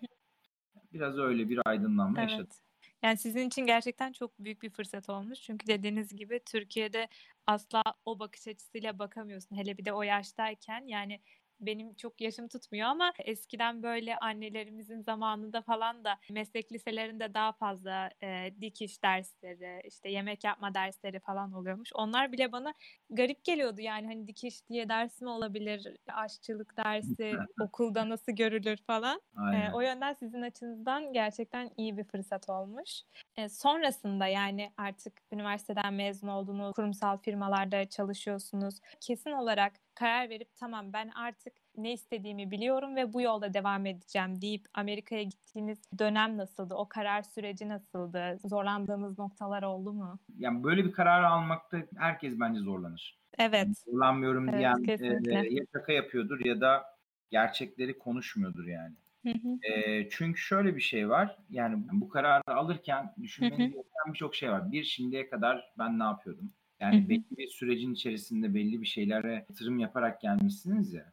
Biraz 0.92 1.18
öyle 1.18 1.48
bir 1.48 1.60
aydınlanma 1.64 2.20
evet. 2.20 2.30
yaşadım. 2.30 2.56
Yani 3.02 3.16
sizin 3.16 3.46
için 3.48 3.66
gerçekten 3.66 4.12
çok 4.12 4.38
büyük 4.38 4.62
bir 4.62 4.70
fırsat 4.70 5.08
olmuş. 5.10 5.40
Çünkü 5.40 5.66
dediğiniz 5.66 6.16
gibi 6.16 6.40
Türkiye'de 6.46 7.08
asla 7.46 7.82
o 8.04 8.18
bakış 8.18 8.48
açısıyla 8.48 8.98
bakamıyorsun. 8.98 9.56
Hele 9.56 9.78
bir 9.78 9.84
de 9.84 9.92
o 9.92 10.02
yaştayken 10.02 10.86
yani 10.86 11.20
benim 11.60 11.94
çok 11.94 12.20
yaşım 12.20 12.48
tutmuyor 12.48 12.88
ama 12.88 13.12
eskiden 13.24 13.82
böyle 13.82 14.16
annelerimizin 14.16 15.00
zamanında 15.00 15.62
falan 15.62 16.04
da 16.04 16.18
meslek 16.30 16.72
liselerinde 16.72 17.34
daha 17.34 17.52
fazla 17.52 18.10
e, 18.22 18.50
dikiş 18.60 19.02
dersleri, 19.02 19.82
işte 19.84 20.10
yemek 20.10 20.44
yapma 20.44 20.74
dersleri 20.74 21.20
falan 21.20 21.52
oluyormuş. 21.52 21.90
Onlar 21.94 22.32
bile 22.32 22.52
bana 22.52 22.74
garip 23.10 23.44
geliyordu 23.44 23.80
yani 23.80 24.06
hani 24.06 24.26
dikiş 24.26 24.68
diye 24.68 24.88
ders 24.88 25.20
mi 25.20 25.28
olabilir, 25.28 25.96
aşçılık 26.08 26.76
dersi 26.76 27.32
okulda 27.60 28.08
nasıl 28.08 28.32
görülür 28.32 28.76
falan. 28.76 29.20
E, 29.54 29.72
o 29.72 29.80
yönden 29.80 30.12
sizin 30.12 30.42
açınızdan 30.42 31.12
gerçekten 31.12 31.70
iyi 31.76 31.96
bir 31.96 32.04
fırsat 32.04 32.50
olmuş. 32.50 33.02
E, 33.36 33.48
sonrasında 33.48 34.26
yani 34.26 34.72
artık 34.76 35.12
üniversiteden 35.32 35.94
mezun 35.94 36.28
olduğunuz 36.28 36.72
kurumsal 36.72 37.18
firmalarda 37.18 37.88
çalışıyorsunuz. 37.88 38.80
Kesin 39.00 39.30
olarak 39.30 39.72
karar 40.00 40.30
verip 40.30 40.56
tamam 40.56 40.92
ben 40.92 41.08
artık 41.08 41.52
ne 41.76 41.92
istediğimi 41.92 42.50
biliyorum 42.50 42.96
ve 42.96 43.12
bu 43.12 43.20
yolda 43.20 43.54
devam 43.54 43.86
edeceğim 43.86 44.40
deyip 44.40 44.64
Amerika'ya 44.74 45.22
gittiğiniz 45.22 45.78
dönem 45.98 46.36
nasıldı? 46.36 46.74
O 46.74 46.88
karar 46.88 47.22
süreci 47.22 47.68
nasıldı? 47.68 48.38
Zorlandığınız 48.44 49.18
noktalar 49.18 49.62
oldu 49.62 49.92
mu? 49.92 50.18
Yani 50.38 50.64
böyle 50.64 50.84
bir 50.84 50.92
karar 50.92 51.22
almakta 51.22 51.78
herkes 51.96 52.40
bence 52.40 52.60
zorlanır. 52.60 53.18
Evet. 53.38 53.54
Yani 53.54 53.74
zorlanmıyorum 53.74 54.48
evet, 54.48 54.58
diyen 54.58 54.82
kesinlikle. 54.82 55.48
e, 55.48 55.54
ya 55.54 55.64
şaka 55.72 55.92
yapıyordur 55.92 56.44
ya 56.44 56.60
da 56.60 56.84
gerçekleri 57.30 57.98
konuşmuyordur 57.98 58.66
yani. 58.66 58.94
Hı 59.22 59.30
hı. 59.30 59.72
E, 59.72 60.08
çünkü 60.10 60.40
şöyle 60.40 60.76
bir 60.76 60.80
şey 60.80 61.08
var. 61.08 61.36
Yani 61.50 61.84
bu 61.92 62.08
kararı 62.08 62.42
alırken 62.46 63.14
düşünmeniz 63.22 63.58
gereken 63.58 64.12
birçok 64.12 64.34
şey 64.34 64.50
var. 64.50 64.72
Bir 64.72 64.84
şimdiye 64.84 65.28
kadar 65.28 65.72
ben 65.78 65.98
ne 65.98 66.02
yapıyordum? 66.02 66.52
Yani 66.80 67.00
hı 67.00 67.04
hı. 67.04 67.08
belli 67.08 67.24
bir 67.38 67.48
sürecin 67.48 67.94
içerisinde 67.94 68.54
belli 68.54 68.80
bir 68.80 68.86
şeylere 68.86 69.32
yatırım 69.48 69.78
yaparak 69.78 70.20
gelmişsiniz 70.20 70.92
ya. 70.92 71.12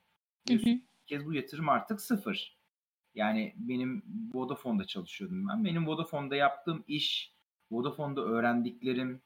Bir 0.50 0.82
kez 1.08 1.26
bu 1.26 1.34
yatırım 1.34 1.70
artık 1.70 2.02
sıfır. 2.02 2.58
Yani 3.16 3.54
benim 3.58 4.04
Vodafone'da 4.34 4.86
çalışıyordum 4.86 5.48
ben. 5.48 5.66
Benim 5.66 5.88
Vodafone'da 5.88 6.36
yaptığım 6.36 6.84
iş, 6.88 7.34
Vodafone'da 7.72 8.22
öğrendiklerim, 8.22 9.22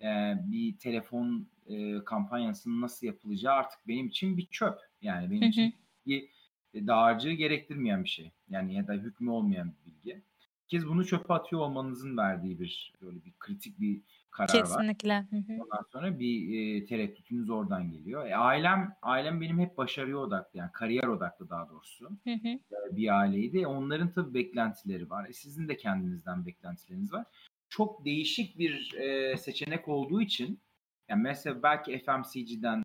e, 0.00 0.34
bir 0.38 0.78
telefon 0.78 1.48
e, 1.66 2.04
kampanyasının 2.04 2.80
nasıl 2.80 3.06
yapılacağı 3.06 3.54
artık 3.54 3.88
benim 3.88 4.06
için 4.06 4.36
bir 4.36 4.46
çöp. 4.46 4.78
Yani 5.02 5.30
benim 5.30 5.48
için 5.48 5.74
bir 6.06 6.28
dağarcığı 6.74 7.32
gerektirmeyen 7.32 8.04
bir 8.04 8.08
şey. 8.08 8.32
Yani 8.48 8.74
ya 8.74 8.86
da 8.88 8.92
hükmü 8.92 9.30
olmayan 9.30 9.72
bir 9.72 9.92
bilgi. 9.92 10.22
Bir 10.62 10.68
kez 10.68 10.88
bunu 10.88 11.06
çöpe 11.06 11.34
atıyor 11.34 11.62
olmanızın 11.62 12.16
verdiği 12.16 12.60
bir 12.60 12.92
böyle 13.02 13.24
bir 13.24 13.32
kritik 13.38 13.80
bir 13.80 14.00
karar 14.34 14.48
Kesinlikle. 14.48 15.14
var. 15.14 15.24
Kesinlikle. 15.30 15.62
Ondan 15.62 15.84
sonra 15.92 16.18
bir 16.18 16.58
e, 16.58 16.84
tereddütünüz 16.84 17.50
oradan 17.50 17.90
geliyor. 17.90 18.26
E, 18.26 18.36
ailem 18.36 18.96
ailem 19.02 19.40
benim 19.40 19.58
hep 19.58 19.76
başarıya 19.76 20.18
odaklı 20.18 20.58
yani 20.58 20.72
kariyer 20.72 21.06
odaklı 21.06 21.50
daha 21.50 21.68
doğrusu 21.68 22.10
hı 22.24 22.30
hı. 22.30 22.48
E, 22.48 22.96
bir 22.96 23.18
aileydi. 23.20 23.66
Onların 23.66 24.12
tabii 24.12 24.34
beklentileri 24.34 25.10
var. 25.10 25.28
E, 25.28 25.32
sizin 25.32 25.68
de 25.68 25.76
kendinizden 25.76 26.46
beklentileriniz 26.46 27.12
var. 27.12 27.24
Çok 27.68 28.04
değişik 28.04 28.58
bir 28.58 28.94
e, 28.94 29.36
seçenek 29.36 29.88
olduğu 29.88 30.20
için 30.20 30.60
yani 31.08 31.22
mesela 31.22 31.62
belki 31.62 31.98
FMCG'den 31.98 32.84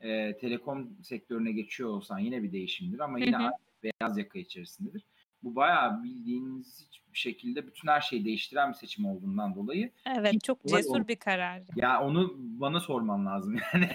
e, 0.00 0.38
telekom 0.38 1.02
sektörüne 1.02 1.52
geçiyor 1.52 1.90
olsan 1.90 2.18
yine 2.18 2.42
bir 2.42 2.52
değişimdir 2.52 3.00
ama 3.00 3.18
yine 3.18 3.38
hı 3.38 3.42
hı. 3.42 3.50
beyaz 3.82 4.18
yaka 4.18 4.38
içerisindedir 4.38 5.04
bu 5.42 5.56
bayağı 5.56 6.02
bildiğiniz 6.02 6.90
bir 7.12 7.18
şekilde 7.18 7.66
bütün 7.66 7.88
her 7.88 8.00
şeyi 8.00 8.24
değiştiren 8.24 8.68
bir 8.68 8.74
seçim 8.74 9.04
olduğundan 9.04 9.54
dolayı. 9.54 9.92
Evet 10.06 10.44
çok 10.44 10.64
cesur 10.64 11.00
o, 11.00 11.08
bir 11.08 11.16
karar. 11.16 11.62
Ya 11.76 12.02
onu 12.02 12.34
bana 12.38 12.80
sorman 12.80 13.26
lazım 13.26 13.56
yani. 13.74 13.88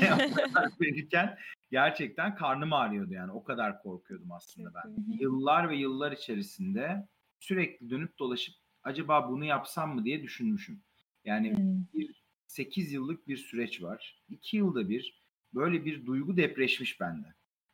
verirken 0.81 1.37
gerçekten 1.71 2.35
karnım 2.35 2.73
ağrıyordu 2.73 3.13
yani 3.13 3.31
o 3.31 3.43
kadar 3.43 3.81
korkuyordum 3.81 4.31
aslında 4.31 4.71
ben. 4.73 4.95
Yıllar 5.19 5.69
ve 5.69 5.75
yıllar 5.75 6.11
içerisinde 6.11 7.07
sürekli 7.39 7.89
dönüp 7.89 8.19
dolaşıp 8.19 8.55
acaba 8.83 9.29
bunu 9.29 9.45
yapsam 9.45 9.95
mı 9.95 10.05
diye 10.05 10.23
düşünmüşüm. 10.23 10.83
Yani 11.25 11.53
bir 11.93 12.23
8 12.47 12.93
yıllık 12.93 13.27
bir 13.27 13.37
süreç 13.37 13.83
var. 13.83 14.23
2 14.29 14.57
yılda 14.57 14.89
bir 14.89 15.23
böyle 15.53 15.85
bir 15.85 16.05
duygu 16.05 16.37
depreşmiş 16.37 16.99
bende. 16.99 17.27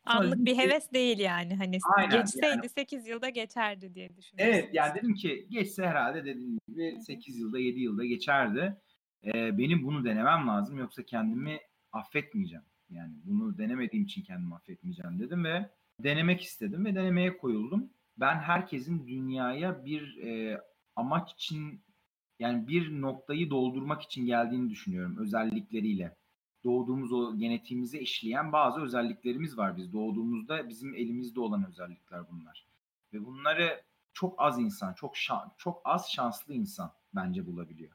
Anlık 0.06 0.46
bir 0.46 0.58
heves 0.58 0.94
değil 0.94 1.20
yani. 1.20 1.56
Hani 1.56 1.78
Aynen, 1.98 2.20
geçseydi 2.20 2.46
yani. 2.46 2.70
8 2.70 3.08
yılda 3.08 3.30
geçerdi 3.30 3.96
diye 3.96 4.18
düşünüyorum. 4.18 4.56
Evet 4.56 4.70
yani 4.74 4.96
dedim 4.96 5.14
ki 5.14 5.48
geçse 5.50 5.88
herhalde 5.88 6.26
dediğim 6.26 6.58
gibi 6.68 7.02
8 7.02 7.40
yılda 7.40 7.60
7 7.60 7.80
yılda 7.80 8.06
geçerdi. 8.06 8.78
Ee, 9.26 9.58
benim 9.58 9.84
bunu 9.84 10.06
denemem 10.06 10.48
lazım 10.48 10.78
yoksa 10.78 11.04
kendimi 11.04 11.60
affetmeyeceğim. 11.92 12.66
Yani 12.90 13.14
bunu 13.24 13.58
denemediğim 13.58 14.06
için 14.06 14.24
kendimi 14.24 14.56
affetmeyeceğim 14.56 15.20
dedim 15.20 15.44
ve 15.44 15.70
denemek 16.00 16.42
istedim 16.42 16.86
ve 16.86 16.96
denemeye 16.96 17.38
koyuldum. 17.38 17.90
Ben 18.18 18.36
herkesin 18.36 19.08
dünyaya 19.08 19.86
bir 19.86 20.18
e, 20.18 20.62
amaç 20.96 21.34
için 21.34 21.84
yani 22.40 22.68
bir 22.68 23.02
noktayı 23.02 23.50
doldurmak 23.50 24.02
için 24.02 24.26
geldiğini 24.26 24.70
düşünüyorum 24.70 25.18
özellikleriyle. 25.18 26.16
Doğduğumuz 26.64 27.14
o 27.14 27.38
genetiğimize 27.38 28.00
işleyen 28.00 28.52
bazı 28.52 28.82
özelliklerimiz 28.82 29.58
var. 29.58 29.78
Biz 29.78 29.94
doğduğumuzda 29.94 30.70
bizim 30.70 30.96
elimizde 30.96 31.40
olan 31.40 31.68
özellikler 31.68 32.22
bunlar. 32.32 32.68
Ve 33.14 33.26
bunları 33.26 33.82
çok 34.14 34.42
az 34.42 34.60
insan, 34.60 34.94
çok 34.94 35.18
şan, 35.18 35.54
çok 35.58 35.82
az 35.86 36.12
şanslı 36.12 36.54
insan 36.54 36.92
bence 37.16 37.46
bulabiliyor. 37.46 37.92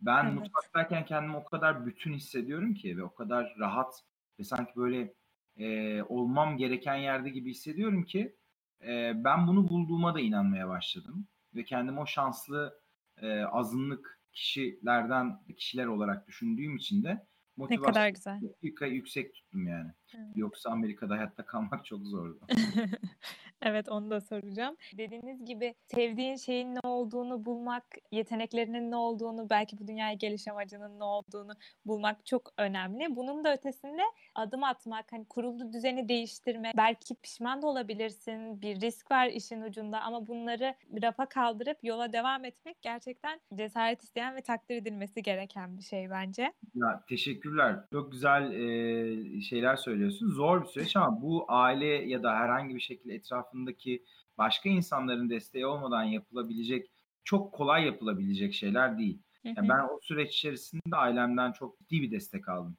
Ben 0.00 0.24
evet. 0.24 0.34
mutfaktayken 0.34 1.04
kendimi 1.04 1.36
o 1.36 1.44
kadar 1.44 1.86
bütün 1.86 2.14
hissediyorum 2.14 2.74
ki 2.74 2.96
ve 2.96 3.02
o 3.02 3.14
kadar 3.14 3.54
rahat 3.58 4.04
ve 4.38 4.44
sanki 4.44 4.76
böyle 4.76 5.14
e, 5.56 6.02
olmam 6.02 6.56
gereken 6.56 6.96
yerde 6.96 7.30
gibi 7.30 7.50
hissediyorum 7.50 8.04
ki 8.04 8.36
e, 8.82 9.12
ben 9.24 9.46
bunu 9.46 9.68
bulduğuma 9.68 10.14
da 10.14 10.20
inanmaya 10.20 10.68
başladım 10.68 11.26
ve 11.54 11.64
kendimi 11.64 12.00
o 12.00 12.06
şanslı 12.06 12.80
e, 13.16 13.42
azınlık 13.42 14.20
kişilerden 14.32 15.40
kişiler 15.56 15.86
olarak 15.86 16.26
düşündüğüm 16.26 16.76
için 16.76 17.04
de 17.04 17.26
motivasyon 17.58 17.82
ne 17.82 17.92
kadar 17.92 18.08
güzel. 18.08 18.40
yüksek 18.86 19.34
tuttum 19.34 19.66
yani. 19.66 19.90
Evet. 20.14 20.26
Yoksa 20.36 20.70
Amerika'da 20.70 21.14
hayatta 21.14 21.46
kalmak 21.46 21.84
çok 21.84 22.02
zordu. 22.06 22.40
evet 23.62 23.88
onu 23.88 24.10
da 24.10 24.20
soracağım. 24.20 24.76
Dediğiniz 24.98 25.44
gibi 25.44 25.74
sevdiğin 25.86 26.36
şeyin 26.36 26.74
ne 26.74 26.80
olduğunu 26.84 27.44
bulmak, 27.44 27.84
yeteneklerinin 28.12 28.90
ne 28.90 28.96
olduğunu, 28.96 29.50
belki 29.50 29.78
bu 29.78 29.88
dünyaya 29.88 30.14
geliş 30.14 30.48
amacının 30.48 30.98
ne 31.00 31.04
olduğunu 31.04 31.52
bulmak 31.86 32.26
çok 32.26 32.52
önemli. 32.58 33.16
Bunun 33.16 33.44
da 33.44 33.54
ötesinde 33.54 34.02
adım 34.34 34.64
atmak, 34.64 35.12
hani 35.12 35.24
kurulu 35.24 35.72
düzeni 35.72 36.08
değiştirmek, 36.08 36.76
belki 36.76 37.14
pişman 37.14 37.62
da 37.62 37.66
olabilirsin, 37.66 38.62
bir 38.62 38.80
risk 38.80 39.10
var 39.10 39.26
işin 39.26 39.62
ucunda 39.62 40.00
ama 40.00 40.26
bunları 40.26 40.74
rafa 41.02 41.26
kaldırıp 41.26 41.78
yola 41.82 42.12
devam 42.12 42.44
etmek 42.44 42.82
gerçekten 42.82 43.40
cesaret 43.54 44.02
isteyen 44.02 44.36
ve 44.36 44.40
takdir 44.40 44.76
edilmesi 44.76 45.22
gereken 45.22 45.76
bir 45.76 45.82
şey 45.82 46.10
bence. 46.10 46.52
Ya 46.74 47.04
teşekkürler. 47.08 47.76
Çok 47.92 48.12
güzel 48.12 48.52
e, 48.52 49.40
şeyler 49.40 49.76
söylüyorsun. 49.76 50.28
Zor 50.28 50.62
bir 50.62 50.68
süreç 50.68 50.96
ama 50.96 51.22
bu 51.22 51.44
aile 51.48 51.86
ya 51.86 52.22
da 52.22 52.36
herhangi 52.36 52.74
bir 52.74 52.80
şekilde 52.80 53.14
etrafındaki 53.48 54.04
başka 54.38 54.68
insanların 54.68 55.30
desteği 55.30 55.66
olmadan 55.66 56.02
yapılabilecek, 56.02 56.90
çok 57.24 57.52
kolay 57.52 57.86
yapılabilecek 57.86 58.54
şeyler 58.54 58.98
değil. 58.98 59.22
Yani 59.44 59.68
ben 59.68 59.78
o 59.78 59.98
süreç 60.02 60.34
içerisinde 60.34 60.96
ailemden 60.96 61.52
çok 61.52 61.78
ciddi 61.78 62.02
bir 62.02 62.10
destek 62.10 62.48
aldım. 62.48 62.76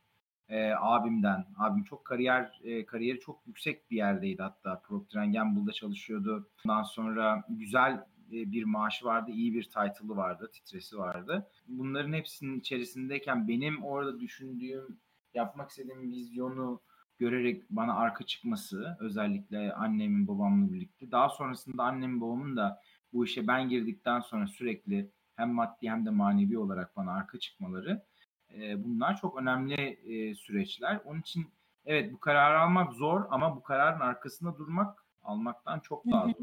Ee, 0.50 0.72
abimden. 0.80 1.46
Abim 1.58 1.84
çok 1.84 2.06
kariyer 2.06 2.60
e, 2.64 2.86
kariyeri 2.86 3.20
çok 3.20 3.48
yüksek 3.48 3.92
bir 3.92 3.98
yerdeydi 3.98 4.42
hatta. 4.42 4.82
Procter 4.82 5.26
Gamble'da 5.26 5.72
çalışıyordu. 5.72 6.50
Ondan 6.66 6.84
sonra 6.84 7.44
güzel 7.50 7.94
e, 8.32 8.52
bir 8.52 8.64
maaşı 8.64 9.06
vardı, 9.06 9.32
iyi 9.32 9.54
bir 9.54 9.64
title'ı 9.64 10.16
vardı, 10.16 10.50
titresi 10.54 10.98
vardı. 10.98 11.48
Bunların 11.68 12.14
hepsinin 12.14 12.60
içerisindeyken 12.60 13.48
benim 13.48 13.84
orada 13.84 14.20
düşündüğüm, 14.20 15.00
yapmak 15.34 15.70
istediğim 15.70 16.12
vizyonu 16.12 16.82
görerek 17.20 17.70
bana 17.70 17.96
arka 17.96 18.26
çıkması 18.26 18.98
özellikle 19.00 19.74
annemin 19.74 20.28
babamla 20.28 20.74
birlikte. 20.74 21.12
Daha 21.12 21.30
sonrasında 21.30 21.84
annemin 21.84 22.22
babamın 22.22 22.58
da 22.58 22.82
bu 23.14 23.26
işe 23.26 23.48
ben 23.48 23.70
girdikten 23.70 24.20
sonra 24.20 24.48
sürekli 24.48 25.12
hem 25.36 25.54
maddi 25.54 25.90
hem 25.90 26.06
de 26.06 26.10
manevi 26.10 26.58
olarak 26.58 26.96
bana 26.96 27.14
arka 27.14 27.40
çıkmaları 27.40 28.06
e, 28.54 28.84
bunlar 28.84 29.18
çok 29.18 29.42
önemli 29.42 29.76
e, 29.76 30.36
süreçler. 30.36 31.00
Onun 31.06 31.20
için 31.20 31.48
evet 31.86 32.14
bu 32.14 32.20
kararı 32.20 32.60
almak 32.60 32.94
zor 32.94 33.26
ama 33.30 33.56
bu 33.56 33.64
kararın 33.64 34.00
arkasında 34.00 34.58
durmak 34.58 35.06
almaktan 35.24 35.80
çok 35.80 36.06
daha 36.12 36.26
zor. 36.26 36.34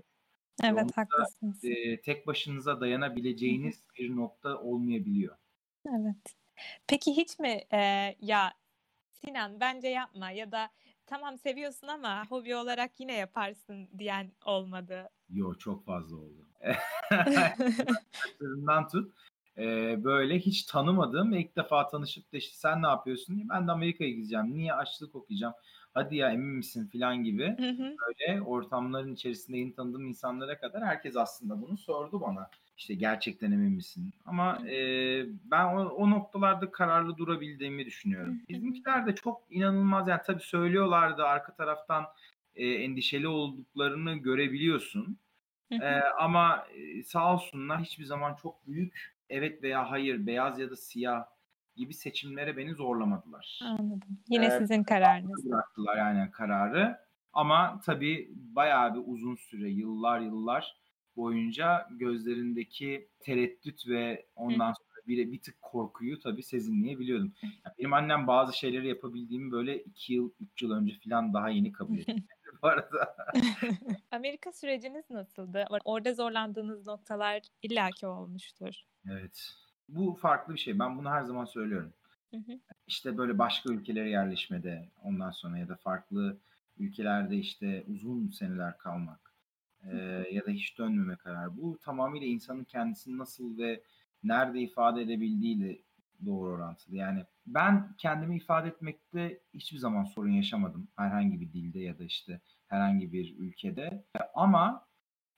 evet 0.64 0.83
Yolda, 0.83 0.92
haklısınız. 0.97 1.64
E, 1.64 2.00
tek 2.00 2.26
başınıza 2.26 2.80
dayanabileceğiniz 2.80 3.85
bir 3.99 4.16
nokta 4.16 4.59
olmayabiliyor. 4.59 5.37
Evet. 5.88 6.37
Peki 6.87 7.16
hiç 7.16 7.38
mi 7.38 7.61
e, 7.73 7.78
ya 8.21 8.52
Sinan 9.28 9.61
bence 9.61 9.88
yapma 9.88 10.30
ya 10.30 10.52
da 10.52 10.71
tamam 11.06 11.38
seviyorsun 11.38 11.87
ama 11.87 12.26
hobi 12.28 12.56
olarak 12.56 13.00
yine 13.00 13.14
yaparsın 13.14 13.88
diyen 13.99 14.33
olmadı. 14.45 15.09
Yo 15.30 15.54
çok 15.54 15.85
fazla 15.85 16.16
oldu. 16.16 16.47
tut 18.90 19.12
e, 19.59 19.64
böyle 20.05 20.38
hiç 20.38 20.62
tanımadığım 20.62 21.33
ve 21.33 21.40
ilk 21.40 21.57
defa 21.57 21.88
tanışıp 21.88 22.33
da 22.33 22.37
işte 22.37 22.57
sen 22.57 22.83
ne 22.83 22.87
yapıyorsun 22.87 23.37
diye 23.37 23.48
ben 23.48 23.68
de 23.68 23.72
Amerika'ya 23.72 24.11
gideceğim. 24.11 24.55
Niye 24.55 24.74
açlık 24.74 25.14
okuyacağım? 25.14 25.55
Hadi 25.94 26.16
ya 26.16 26.33
emin 26.33 26.57
misin 26.57 26.90
falan 26.92 27.24
gibi 27.24 27.57
hı 27.59 27.70
hı. 27.70 27.96
böyle 27.98 28.42
ortamların 28.42 29.14
içerisinde 29.14 29.59
yeni 29.59 29.74
tanıdığım 29.74 30.07
insanlara 30.07 30.59
kadar 30.59 30.85
herkes 30.85 31.16
aslında 31.16 31.62
bunu 31.62 31.77
sordu 31.77 32.20
bana. 32.20 32.50
İşte 32.76 32.94
gerçekten 32.94 33.52
emin 33.52 33.72
misin? 33.72 34.14
Ama 34.24 34.68
e, 34.68 34.76
ben 35.50 35.64
o, 35.64 35.88
o 35.88 36.10
noktalarda 36.10 36.70
kararlı 36.70 37.16
durabildiğimi 37.16 37.84
düşünüyorum. 37.86 38.40
Bizimkiler 38.48 39.06
de 39.06 39.14
çok 39.14 39.42
inanılmaz 39.50 40.08
yani 40.08 40.20
tabii 40.26 40.42
söylüyorlardı 40.42 41.24
arka 41.24 41.54
taraftan 41.54 42.04
e, 42.54 42.66
endişeli 42.66 43.28
olduklarını 43.28 44.14
görebiliyorsun. 44.14 45.18
E, 45.70 46.00
ama 46.00 46.66
sağ 47.04 47.34
olsunlar 47.34 47.80
hiçbir 47.80 48.04
zaman 48.04 48.34
çok 48.34 48.66
büyük 48.66 49.16
evet 49.30 49.62
veya 49.62 49.90
hayır, 49.90 50.26
beyaz 50.26 50.58
ya 50.58 50.70
da 50.70 50.76
siyah 50.76 51.24
gibi 51.76 51.94
seçimlere 51.94 52.56
beni 52.56 52.74
zorlamadılar. 52.74 53.60
Anladım. 53.62 54.18
Yine 54.28 54.46
ee, 54.46 54.58
sizin 54.58 54.84
kararınız. 54.84 55.50
Bıraktılar 55.50 55.96
yani 55.96 56.30
kararı. 56.30 56.98
Ama 57.32 57.80
tabii 57.84 58.30
bayağı 58.34 58.94
bir 58.94 59.02
uzun 59.06 59.36
süre, 59.36 59.68
yıllar 59.68 60.20
yıllar 60.20 60.76
boyunca 61.16 61.88
gözlerindeki 61.90 63.09
tereddüt 63.20 63.88
ve 63.88 64.26
ondan 64.37 64.72
sonra 64.72 64.87
bir, 65.09 65.33
bir 65.33 65.40
tık 65.40 65.62
korkuyu 65.62 66.18
tabii 66.20 66.42
sezinleyebiliyordum. 66.42 67.33
Yani 67.42 67.74
benim 67.79 67.92
annem 67.92 68.26
bazı 68.26 68.59
şeyleri 68.59 68.88
yapabildiğimi 68.88 69.52
böyle 69.52 69.83
iki 69.83 70.14
yıl, 70.14 70.31
üç 70.40 70.62
yıl 70.62 70.70
önce 70.70 70.98
falan 71.05 71.35
daha 71.35 71.48
yeni 71.48 71.72
kabul 71.72 71.98
etti. 71.98 72.24
bu 72.62 72.66
arada. 72.66 73.16
Amerika 74.11 74.52
süreciniz 74.52 75.11
nasıldı? 75.11 75.64
Orada 75.85 76.14
zorlandığınız 76.14 76.87
noktalar 76.87 77.42
illaki 77.62 78.07
olmuştur. 78.07 78.74
Evet. 79.11 79.50
Bu 79.88 80.14
farklı 80.14 80.55
bir 80.55 80.59
şey. 80.59 80.79
Ben 80.79 80.98
bunu 80.98 81.11
her 81.11 81.22
zaman 81.22 81.44
söylüyorum. 81.44 81.92
Hı 82.31 82.37
hı. 82.37 82.61
İşte 82.87 83.18
böyle 83.18 83.38
başka 83.38 83.72
ülkelere 83.72 84.11
yerleşmede 84.11 84.88
ondan 85.02 85.31
sonra 85.31 85.59
ya 85.59 85.68
da 85.68 85.76
farklı 85.76 86.38
ülkelerde 86.79 87.37
işte 87.37 87.85
uzun 87.88 88.29
seneler 88.29 88.79
kalmak 88.79 89.25
e, 89.92 89.96
ya 90.33 90.46
da 90.46 90.51
hiç 90.51 90.79
dönmeme 90.79 91.16
karar. 91.16 91.57
Bu 91.57 91.79
tamamıyla 91.79 92.27
insanın 92.27 92.64
kendisini 92.64 93.18
nasıl 93.18 93.59
ve 93.59 93.83
nerede 94.25 94.61
ifade 94.61 95.03
edebildiğiyle 95.03 95.79
doğru 96.27 96.51
orantılı. 96.53 96.96
Yani 96.96 97.25
ben 97.46 97.94
kendimi 97.99 98.37
ifade 98.37 98.68
etmekte 98.68 99.40
hiçbir 99.55 99.79
zaman 99.79 100.05
sorun 100.05 100.31
yaşamadım. 100.31 100.88
Herhangi 100.96 101.40
bir 101.40 101.53
dilde 101.53 101.81
ya 101.81 101.99
da 101.99 102.05
işte 102.05 102.40
herhangi 102.68 103.12
bir 103.12 103.38
ülkede. 103.38 104.05
Ama 104.35 104.87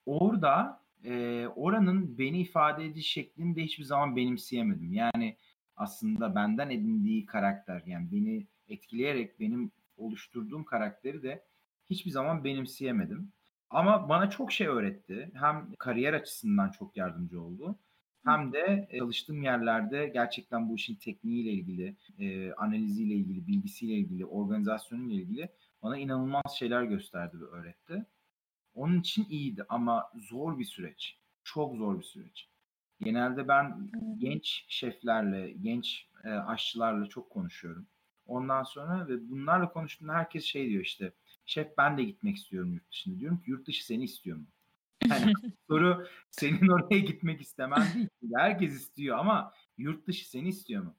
orada 0.05 0.81
e, 1.03 1.47
oranın 1.55 2.17
beni 2.17 2.41
ifade 2.41 2.85
ediş 2.85 3.07
şeklini 3.07 3.55
de 3.55 3.63
hiçbir 3.63 3.83
zaman 3.83 4.15
benimseyemedim. 4.15 4.93
Yani 4.93 5.37
aslında 5.75 6.35
benden 6.35 6.69
edindiği 6.69 7.25
karakter 7.25 7.83
yani 7.85 8.11
beni 8.11 8.47
etkileyerek 8.67 9.39
benim 9.39 9.71
oluşturduğum 9.97 10.63
karakteri 10.63 11.23
de 11.23 11.43
hiçbir 11.89 12.11
zaman 12.11 12.43
benimseyemedim. 12.43 13.31
Ama 13.69 14.09
bana 14.09 14.29
çok 14.29 14.51
şey 14.51 14.67
öğretti. 14.67 15.31
Hem 15.33 15.75
kariyer 15.79 16.13
açısından 16.13 16.69
çok 16.69 16.97
yardımcı 16.97 17.41
oldu. 17.41 17.79
Hem 18.25 18.53
de 18.53 18.89
çalıştığım 18.99 19.43
yerlerde 19.43 20.07
gerçekten 20.07 20.69
bu 20.69 20.75
işin 20.75 20.95
tekniğiyle 20.95 21.51
ilgili, 21.51 21.95
e, 22.19 22.53
analiziyle 22.53 23.13
ilgili, 23.13 23.47
bilgisiyle 23.47 23.93
ilgili, 23.93 24.25
organizasyonuyla 24.25 25.15
ilgili 25.15 25.49
bana 25.83 25.97
inanılmaz 25.97 26.55
şeyler 26.59 26.83
gösterdi 26.83 27.41
ve 27.41 27.45
öğretti. 27.45 28.05
Onun 28.75 28.99
için 28.99 29.25
iyiydi 29.29 29.65
ama 29.69 30.11
zor 30.15 30.59
bir 30.59 30.65
süreç. 30.65 31.17
Çok 31.43 31.75
zor 31.75 31.99
bir 31.99 32.03
süreç. 32.03 32.49
Genelde 33.01 33.47
ben 33.47 33.91
genç 34.17 34.65
şeflerle, 34.67 35.51
genç 35.51 36.07
e, 36.23 36.29
aşçılarla 36.29 37.05
çok 37.05 37.29
konuşuyorum. 37.29 37.87
Ondan 38.25 38.63
sonra 38.63 39.07
ve 39.07 39.29
bunlarla 39.29 39.69
konuştuğumda 39.69 40.13
herkes 40.13 40.43
şey 40.43 40.69
diyor 40.69 40.83
işte 40.83 41.13
şef 41.49 41.77
ben 41.77 41.97
de 41.97 42.03
gitmek 42.03 42.37
istiyorum 42.37 42.73
yurt 42.73 42.91
dışında. 42.91 43.19
Diyorum 43.19 43.37
ki 43.37 43.51
yurt 43.51 43.67
dışı 43.67 43.85
seni 43.85 44.03
istiyor 44.03 44.37
mu? 44.37 44.45
Yani 45.09 45.33
soru 45.67 46.07
senin 46.31 46.67
oraya 46.67 46.99
gitmek 46.99 47.41
istemen 47.41 47.93
değil. 47.93 48.07
Herkes 48.35 48.73
istiyor 48.73 49.17
ama 49.17 49.53
yurt 49.77 50.07
dışı 50.07 50.29
seni 50.29 50.49
istiyor 50.49 50.83
mu? 50.83 50.95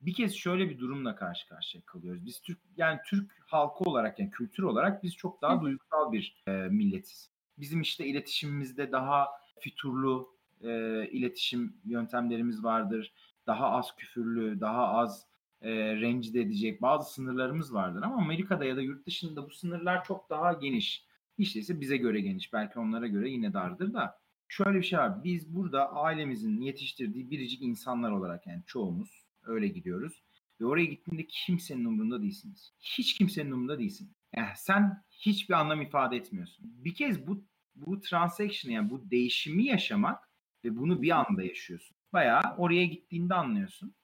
Bir 0.00 0.14
kez 0.14 0.34
şöyle 0.34 0.70
bir 0.70 0.78
durumla 0.78 1.16
karşı 1.16 1.48
karşıya 1.48 1.84
kalıyoruz. 1.84 2.26
Biz 2.26 2.40
Türk 2.40 2.58
yani 2.76 3.00
Türk 3.06 3.36
halkı 3.46 3.84
olarak 3.84 4.18
yani 4.18 4.30
kültür 4.30 4.62
olarak 4.62 5.02
biz 5.02 5.16
çok 5.16 5.42
daha 5.42 5.62
duygusal 5.62 6.12
bir 6.12 6.42
e, 6.46 6.52
milletiz. 6.52 7.30
Bizim 7.58 7.80
işte 7.80 8.06
iletişimimizde 8.06 8.92
daha 8.92 9.28
füturlu 9.60 10.36
e, 10.60 10.70
iletişim 11.10 11.76
yöntemlerimiz 11.84 12.64
vardır. 12.64 13.12
Daha 13.46 13.70
az 13.70 13.96
küfürlü, 13.96 14.60
daha 14.60 14.88
az 14.88 15.26
e, 15.62 15.70
rencide 15.96 16.40
edecek 16.40 16.82
bazı 16.82 17.14
sınırlarımız 17.14 17.74
vardır. 17.74 18.02
Ama 18.02 18.16
Amerika'da 18.16 18.64
ya 18.64 18.76
da 18.76 18.80
yurt 18.80 19.06
dışında 19.06 19.46
bu 19.46 19.50
sınırlar 19.50 20.04
çok 20.04 20.30
daha 20.30 20.52
geniş. 20.52 21.06
İşte 21.38 21.60
ise 21.60 21.80
bize 21.80 21.96
göre 21.96 22.20
geniş. 22.20 22.52
Belki 22.52 22.78
onlara 22.78 23.06
göre 23.06 23.30
yine 23.30 23.52
dardır 23.52 23.94
da. 23.94 24.18
Şöyle 24.48 24.78
bir 24.78 24.82
şey 24.82 24.98
var. 24.98 25.24
Biz 25.24 25.54
burada 25.54 25.92
ailemizin 25.92 26.60
yetiştirdiği 26.60 27.30
biricik 27.30 27.62
insanlar 27.62 28.10
olarak 28.10 28.46
yani 28.46 28.62
çoğumuz 28.66 29.26
öyle 29.42 29.68
gidiyoruz. 29.68 30.22
Ve 30.60 30.66
oraya 30.66 30.84
gittiğinde 30.84 31.26
kimsenin 31.26 31.84
umurunda 31.84 32.22
değilsiniz. 32.22 32.72
Hiç 32.80 33.14
kimsenin 33.14 33.50
umurunda 33.50 33.78
değilsin. 33.78 34.12
Yani 34.36 34.52
sen 34.56 35.04
hiçbir 35.10 35.54
anlam 35.54 35.82
ifade 35.82 36.16
etmiyorsun. 36.16 36.84
Bir 36.84 36.94
kez 36.94 37.26
bu 37.26 37.44
bu 37.74 38.00
transaction 38.00 38.72
yani 38.72 38.90
bu 38.90 39.10
değişimi 39.10 39.64
yaşamak 39.64 40.28
ve 40.64 40.76
bunu 40.76 41.02
bir 41.02 41.10
anda 41.10 41.42
yaşıyorsun. 41.42 41.96
Bayağı 42.12 42.56
oraya 42.56 42.86
gittiğinde 42.86 43.34
anlıyorsun. 43.34 43.94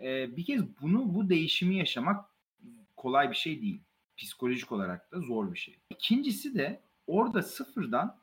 Ee, 0.00 0.36
bir 0.36 0.44
kez 0.44 0.62
bunu 0.80 1.14
bu 1.14 1.28
değişimi 1.28 1.76
yaşamak 1.76 2.24
kolay 2.96 3.30
bir 3.30 3.36
şey 3.36 3.62
değil. 3.62 3.80
Psikolojik 4.16 4.72
olarak 4.72 5.12
da 5.12 5.20
zor 5.20 5.52
bir 5.52 5.58
şey. 5.58 5.78
İkincisi 5.90 6.54
de 6.54 6.80
orada 7.06 7.42
sıfırdan 7.42 8.16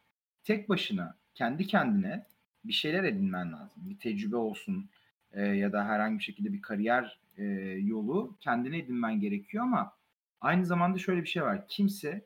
tek 0.43 0.69
başına 0.69 1.17
kendi 1.33 1.67
kendine 1.67 2.25
bir 2.65 2.73
şeyler 2.73 3.03
edinmen 3.03 3.53
lazım. 3.53 3.83
Bir 3.89 3.97
tecrübe 3.97 4.35
olsun 4.35 4.89
e, 5.33 5.41
ya 5.41 5.73
da 5.73 5.85
herhangi 5.85 6.19
bir 6.19 6.23
şekilde 6.23 6.53
bir 6.53 6.61
kariyer 6.61 7.19
e, 7.37 7.43
yolu 7.83 8.37
kendine 8.39 8.77
edinmen 8.77 9.19
gerekiyor 9.19 9.63
ama 9.63 9.93
aynı 10.41 10.65
zamanda 10.65 10.97
şöyle 10.97 11.21
bir 11.21 11.27
şey 11.27 11.43
var. 11.43 11.67
Kimse 11.67 12.25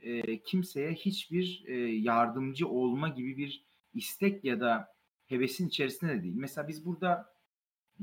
e, 0.00 0.38
kimseye 0.38 0.92
hiçbir 0.92 1.64
e, 1.66 1.74
yardımcı 1.96 2.68
olma 2.68 3.08
gibi 3.08 3.36
bir 3.36 3.64
istek 3.94 4.44
ya 4.44 4.60
da 4.60 4.94
hevesin 5.26 5.68
içerisinde 5.68 6.12
de 6.12 6.22
değil. 6.22 6.34
Mesela 6.36 6.68
biz 6.68 6.86
burada 6.86 7.32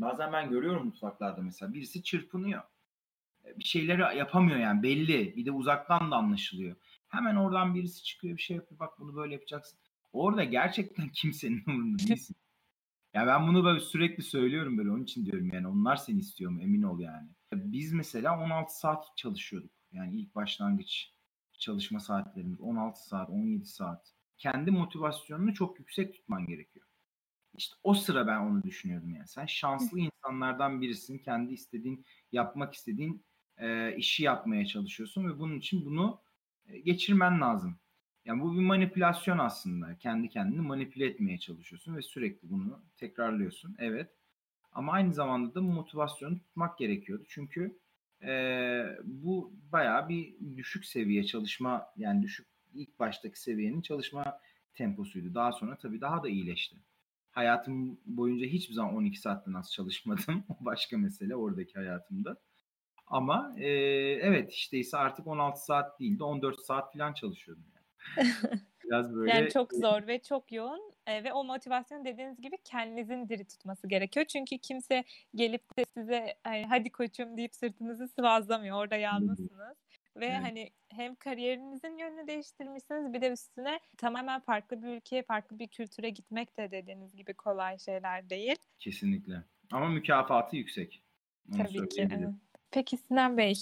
bazen 0.01 0.33
ben 0.33 0.49
görüyorum 0.49 0.85
mutfaklarda 0.85 1.41
mesela 1.41 1.73
birisi 1.73 2.03
çırpınıyor. 2.03 2.61
Bir 3.57 3.63
şeyleri 3.63 4.17
yapamıyor 4.17 4.57
yani 4.57 4.83
belli. 4.83 5.35
Bir 5.35 5.45
de 5.45 5.51
uzaktan 5.51 6.11
da 6.11 6.15
anlaşılıyor. 6.15 6.75
Hemen 7.07 7.35
oradan 7.35 7.75
birisi 7.75 8.03
çıkıyor 8.03 8.37
bir 8.37 8.41
şey 8.41 8.55
yapıyor. 8.55 8.79
Bak 8.79 8.99
bunu 8.99 9.15
böyle 9.15 9.33
yapacaksın. 9.33 9.79
Orada 10.13 10.43
gerçekten 10.43 11.09
kimsenin 11.13 11.63
umurunda 11.67 12.07
değilsin. 12.07 12.35
Ya 13.13 13.27
ben 13.27 13.47
bunu 13.47 13.63
böyle 13.63 13.79
sürekli 13.79 14.23
söylüyorum 14.23 14.77
böyle 14.77 14.91
onun 14.91 15.03
için 15.03 15.25
diyorum 15.25 15.49
yani 15.53 15.67
onlar 15.67 15.95
seni 15.95 16.19
istiyor 16.19 16.51
mu 16.51 16.61
emin 16.61 16.83
ol 16.83 16.99
yani. 16.99 17.29
Biz 17.53 17.93
mesela 17.93 18.39
16 18.39 18.79
saat 18.79 19.17
çalışıyorduk. 19.17 19.71
Yani 19.91 20.19
ilk 20.19 20.35
başlangıç 20.35 21.13
çalışma 21.53 21.99
saatlerimiz 21.99 22.61
16 22.61 23.07
saat, 23.07 23.29
17 23.29 23.65
saat. 23.65 24.13
Kendi 24.37 24.71
motivasyonunu 24.71 25.53
çok 25.53 25.79
yüksek 25.79 26.13
tutman 26.13 26.45
gerekiyor. 26.45 26.85
İşte 27.59 27.75
o 27.83 27.93
sıra 27.93 28.27
ben 28.27 28.39
onu 28.39 28.63
düşünüyordum 28.63 29.15
yani. 29.15 29.27
Sen 29.27 29.45
şanslı 29.45 29.99
insanlardan 29.99 30.81
birisin. 30.81 31.17
Kendi 31.17 31.53
istediğin, 31.53 32.05
yapmak 32.31 32.73
istediğin 32.73 33.25
e, 33.57 33.95
işi 33.95 34.23
yapmaya 34.23 34.65
çalışıyorsun 34.65 35.29
ve 35.29 35.39
bunun 35.39 35.57
için 35.57 35.85
bunu 35.85 36.21
e, 36.67 36.79
geçirmen 36.79 37.41
lazım. 37.41 37.79
Yani 38.25 38.41
bu 38.41 38.55
bir 38.55 38.61
manipülasyon 38.61 39.37
aslında. 39.37 39.97
Kendi 39.97 40.29
kendini 40.29 40.61
manipüle 40.61 41.05
etmeye 41.05 41.37
çalışıyorsun 41.37 41.95
ve 41.95 42.01
sürekli 42.01 42.49
bunu 42.49 42.83
tekrarlıyorsun. 42.97 43.75
Evet. 43.79 44.15
Ama 44.71 44.91
aynı 44.91 45.13
zamanda 45.13 45.55
da 45.55 45.61
motivasyonu 45.61 46.39
tutmak 46.39 46.77
gerekiyordu. 46.77 47.23
Çünkü 47.29 47.79
e, 48.23 48.31
bu 49.03 49.53
bayağı 49.71 50.09
bir 50.09 50.35
düşük 50.57 50.85
seviye 50.85 51.23
çalışma 51.23 51.85
yani 51.97 52.23
düşük 52.23 52.47
ilk 52.73 52.99
baştaki 52.99 53.41
seviyenin 53.41 53.81
çalışma 53.81 54.39
temposuydu. 54.73 55.35
Daha 55.35 55.51
sonra 55.51 55.77
tabii 55.77 56.01
daha 56.01 56.23
da 56.23 56.29
iyileşti. 56.29 56.75
Hayatım 57.31 57.99
boyunca 58.05 58.45
hiçbir 58.45 58.73
zaman 58.73 58.95
12 58.95 59.19
saatten 59.19 59.53
az 59.53 59.71
çalışmadım. 59.71 60.43
O 60.49 60.65
başka 60.65 60.97
mesele 60.97 61.35
oradaki 61.35 61.73
hayatımda. 61.73 62.37
Ama 63.07 63.53
e, 63.57 63.67
evet 64.21 64.51
işte 64.53 64.77
ise 64.77 64.97
artık 64.97 65.27
16 65.27 65.65
saat 65.65 65.99
değil 65.99 66.19
de 66.19 66.23
14 66.23 66.59
saat 66.59 66.93
falan 66.93 67.13
çalışıyordum. 67.13 67.65
Yani. 67.75 68.29
Biraz 68.83 69.15
böyle 69.15 69.31
yani 69.31 69.49
çok 69.49 69.73
zor 69.73 70.07
ve 70.07 70.21
çok 70.21 70.51
yoğun 70.51 70.93
e, 71.07 71.23
ve 71.23 71.33
o 71.33 71.43
motivasyon 71.43 72.05
dediğiniz 72.05 72.41
gibi 72.41 72.57
kendinizin 72.63 73.29
diri 73.29 73.45
tutması 73.45 73.87
gerekiyor. 73.87 74.25
Çünkü 74.25 74.57
kimse 74.57 75.03
gelip 75.35 75.77
de 75.77 75.85
size 75.85 76.35
hadi 76.43 76.91
koçum 76.91 77.37
deyip 77.37 77.55
sırtınızı 77.55 78.07
sıvazlamıyor. 78.07 78.77
Orada 78.77 78.95
yalnızsınız. 78.95 79.77
Ve 80.19 80.25
evet. 80.25 80.41
hani 80.41 80.69
hem 80.89 81.15
kariyerinizin 81.15 81.97
yönünü 81.97 82.27
değiştirmişsiniz 82.27 83.13
bir 83.13 83.21
de 83.21 83.31
üstüne 83.31 83.79
tamamen 83.97 84.39
farklı 84.39 84.83
bir 84.83 84.87
ülkeye, 84.87 85.23
farklı 85.23 85.59
bir 85.59 85.67
kültüre 85.67 86.09
gitmek 86.09 86.57
de 86.57 86.71
dediğiniz 86.71 87.15
gibi 87.15 87.33
kolay 87.33 87.79
şeyler 87.79 88.29
değil. 88.29 88.55
Kesinlikle. 88.79 89.43
Ama 89.71 89.89
mükafatı 89.89 90.55
yüksek. 90.55 91.03
Onu 91.51 91.57
Tabii 91.57 91.89
ki. 91.89 92.07
Evet. 92.11 92.29
Peki 92.71 92.97
Sinan 92.97 93.37
Bey, 93.37 93.55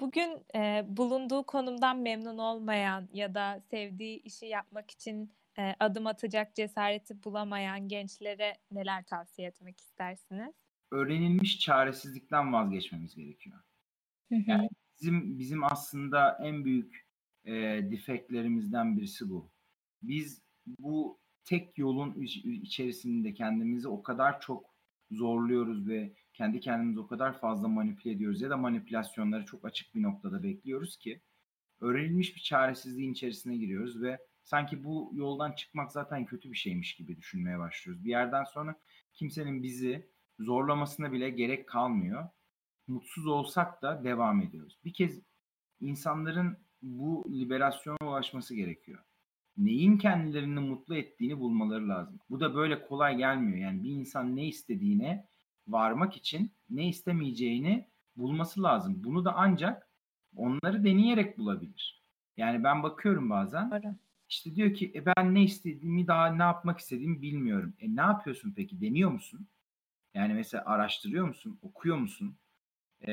Bugün 0.00 0.42
e, 0.54 0.84
bulunduğu 0.88 1.42
konumdan 1.42 1.98
memnun 1.98 2.38
olmayan 2.38 3.08
ya 3.12 3.34
da 3.34 3.60
sevdiği 3.70 4.22
işi 4.22 4.46
yapmak 4.46 4.90
için 4.90 5.32
e, 5.58 5.74
adım 5.80 6.06
atacak 6.06 6.54
cesareti 6.54 7.24
bulamayan 7.24 7.88
gençlere 7.88 8.54
neler 8.70 9.04
tavsiye 9.04 9.48
etmek 9.48 9.80
istersiniz? 9.80 10.54
Öğrenilmiş 10.90 11.58
çaresizlikten 11.58 12.52
vazgeçmemiz 12.52 13.14
gerekiyor. 13.14 13.58
Yani 14.30 14.68
bizim 15.00 15.38
bizim 15.38 15.64
aslında 15.64 16.38
en 16.42 16.64
büyük 16.64 17.06
e, 17.44 17.52
defektlerimizden 17.90 18.96
birisi 18.96 19.30
bu. 19.30 19.50
Biz 20.02 20.42
bu 20.66 21.20
tek 21.44 21.78
yolun 21.78 22.14
içerisinde 22.62 23.34
kendimizi 23.34 23.88
o 23.88 24.02
kadar 24.02 24.40
çok 24.40 24.74
zorluyoruz 25.10 25.88
ve 25.88 26.12
kendi 26.32 26.60
kendimizi 26.60 27.00
o 27.00 27.06
kadar 27.06 27.40
fazla 27.40 27.68
manipüle 27.68 28.12
ediyoruz 28.12 28.40
ya 28.40 28.50
da 28.50 28.56
manipülasyonları 28.56 29.44
çok 29.44 29.64
açık 29.64 29.94
bir 29.94 30.02
noktada 30.02 30.42
bekliyoruz 30.42 30.96
ki 30.98 31.20
öğrenilmiş 31.80 32.36
bir 32.36 32.40
çaresizliğin 32.40 33.12
içerisine 33.12 33.56
giriyoruz 33.56 34.02
ve 34.02 34.18
sanki 34.42 34.84
bu 34.84 35.10
yoldan 35.14 35.52
çıkmak 35.52 35.92
zaten 35.92 36.26
kötü 36.26 36.52
bir 36.52 36.56
şeymiş 36.56 36.94
gibi 36.96 37.16
düşünmeye 37.16 37.58
başlıyoruz. 37.58 38.04
Bir 38.04 38.10
yerden 38.10 38.44
sonra 38.44 38.74
kimsenin 39.12 39.62
bizi 39.62 40.10
zorlamasına 40.38 41.12
bile 41.12 41.30
gerek 41.30 41.68
kalmıyor. 41.68 42.28
Mutsuz 42.90 43.26
olsak 43.26 43.82
da 43.82 44.04
devam 44.04 44.40
ediyoruz. 44.42 44.78
Bir 44.84 44.92
kez 44.92 45.22
insanların 45.80 46.58
bu 46.82 47.26
liberasyona 47.30 47.96
ulaşması 48.02 48.54
gerekiyor. 48.54 49.04
Neyin 49.56 49.98
kendilerini 49.98 50.60
mutlu 50.60 50.96
ettiğini 50.96 51.38
bulmaları 51.38 51.88
lazım. 51.88 52.20
Bu 52.30 52.40
da 52.40 52.54
böyle 52.54 52.86
kolay 52.86 53.16
gelmiyor. 53.16 53.58
Yani 53.58 53.82
bir 53.82 53.90
insan 53.90 54.36
ne 54.36 54.46
istediğine 54.46 55.26
varmak 55.68 56.16
için 56.16 56.52
ne 56.70 56.88
istemeyeceğini 56.88 57.88
bulması 58.16 58.62
lazım. 58.62 59.04
Bunu 59.04 59.24
da 59.24 59.34
ancak 59.36 59.88
onları 60.36 60.84
deneyerek 60.84 61.38
bulabilir. 61.38 62.02
Yani 62.36 62.64
ben 62.64 62.82
bakıyorum 62.82 63.30
bazen. 63.30 63.70
Doğru. 63.70 63.94
İşte 64.28 64.54
diyor 64.54 64.74
ki 64.74 64.92
e 64.94 65.06
ben 65.06 65.34
ne 65.34 65.42
istediğimi 65.42 66.06
daha 66.06 66.26
ne 66.26 66.42
yapmak 66.42 66.78
istediğimi 66.78 67.22
bilmiyorum. 67.22 67.74
E 67.78 67.96
ne 67.96 68.00
yapıyorsun 68.00 68.52
peki? 68.56 68.80
Deniyor 68.80 69.10
musun? 69.10 69.48
Yani 70.14 70.34
mesela 70.34 70.64
araştırıyor 70.66 71.26
musun? 71.26 71.58
Okuyor 71.62 71.96
musun? 71.96 72.36
E, 73.00 73.12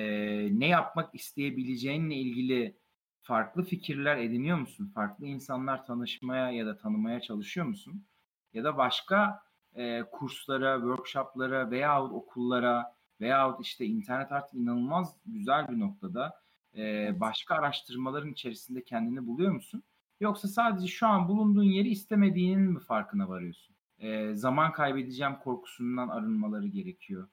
ne 0.59 0.67
yapmak 0.67 1.15
isteyebileceğinle 1.15 2.15
ilgili 2.15 2.77
farklı 3.21 3.63
fikirler 3.63 4.17
ediniyor 4.17 4.57
musun? 4.57 4.91
Farklı 4.95 5.25
insanlar 5.25 5.85
tanışmaya 5.85 6.51
ya 6.51 6.65
da 6.65 6.77
tanımaya 6.77 7.21
çalışıyor 7.21 7.65
musun? 7.65 8.05
Ya 8.53 8.63
da 8.63 8.77
başka 8.77 9.41
e, 9.75 10.03
kurslara, 10.11 10.75
workshoplara 10.79 11.71
veyahut 11.71 12.13
okullara 12.13 12.95
veyahut 13.21 13.65
işte 13.65 13.85
internet 13.85 14.31
artık 14.31 14.53
inanılmaz 14.53 15.15
güzel 15.25 15.67
bir 15.67 15.79
noktada 15.79 16.41
e, 16.77 17.11
başka 17.19 17.55
araştırmaların 17.55 18.31
içerisinde 18.31 18.83
kendini 18.83 19.27
buluyor 19.27 19.51
musun? 19.51 19.83
Yoksa 20.19 20.47
sadece 20.47 20.87
şu 20.87 21.07
an 21.07 21.27
bulunduğun 21.27 21.63
yeri 21.63 21.89
istemediğinin 21.89 22.71
mi 22.71 22.79
farkına 22.79 23.29
varıyorsun? 23.29 23.75
E, 23.99 24.35
zaman 24.35 24.71
kaybedeceğim 24.71 25.35
korkusundan 25.35 26.07
arınmaları 26.07 26.67
gerekiyor. 26.67 27.27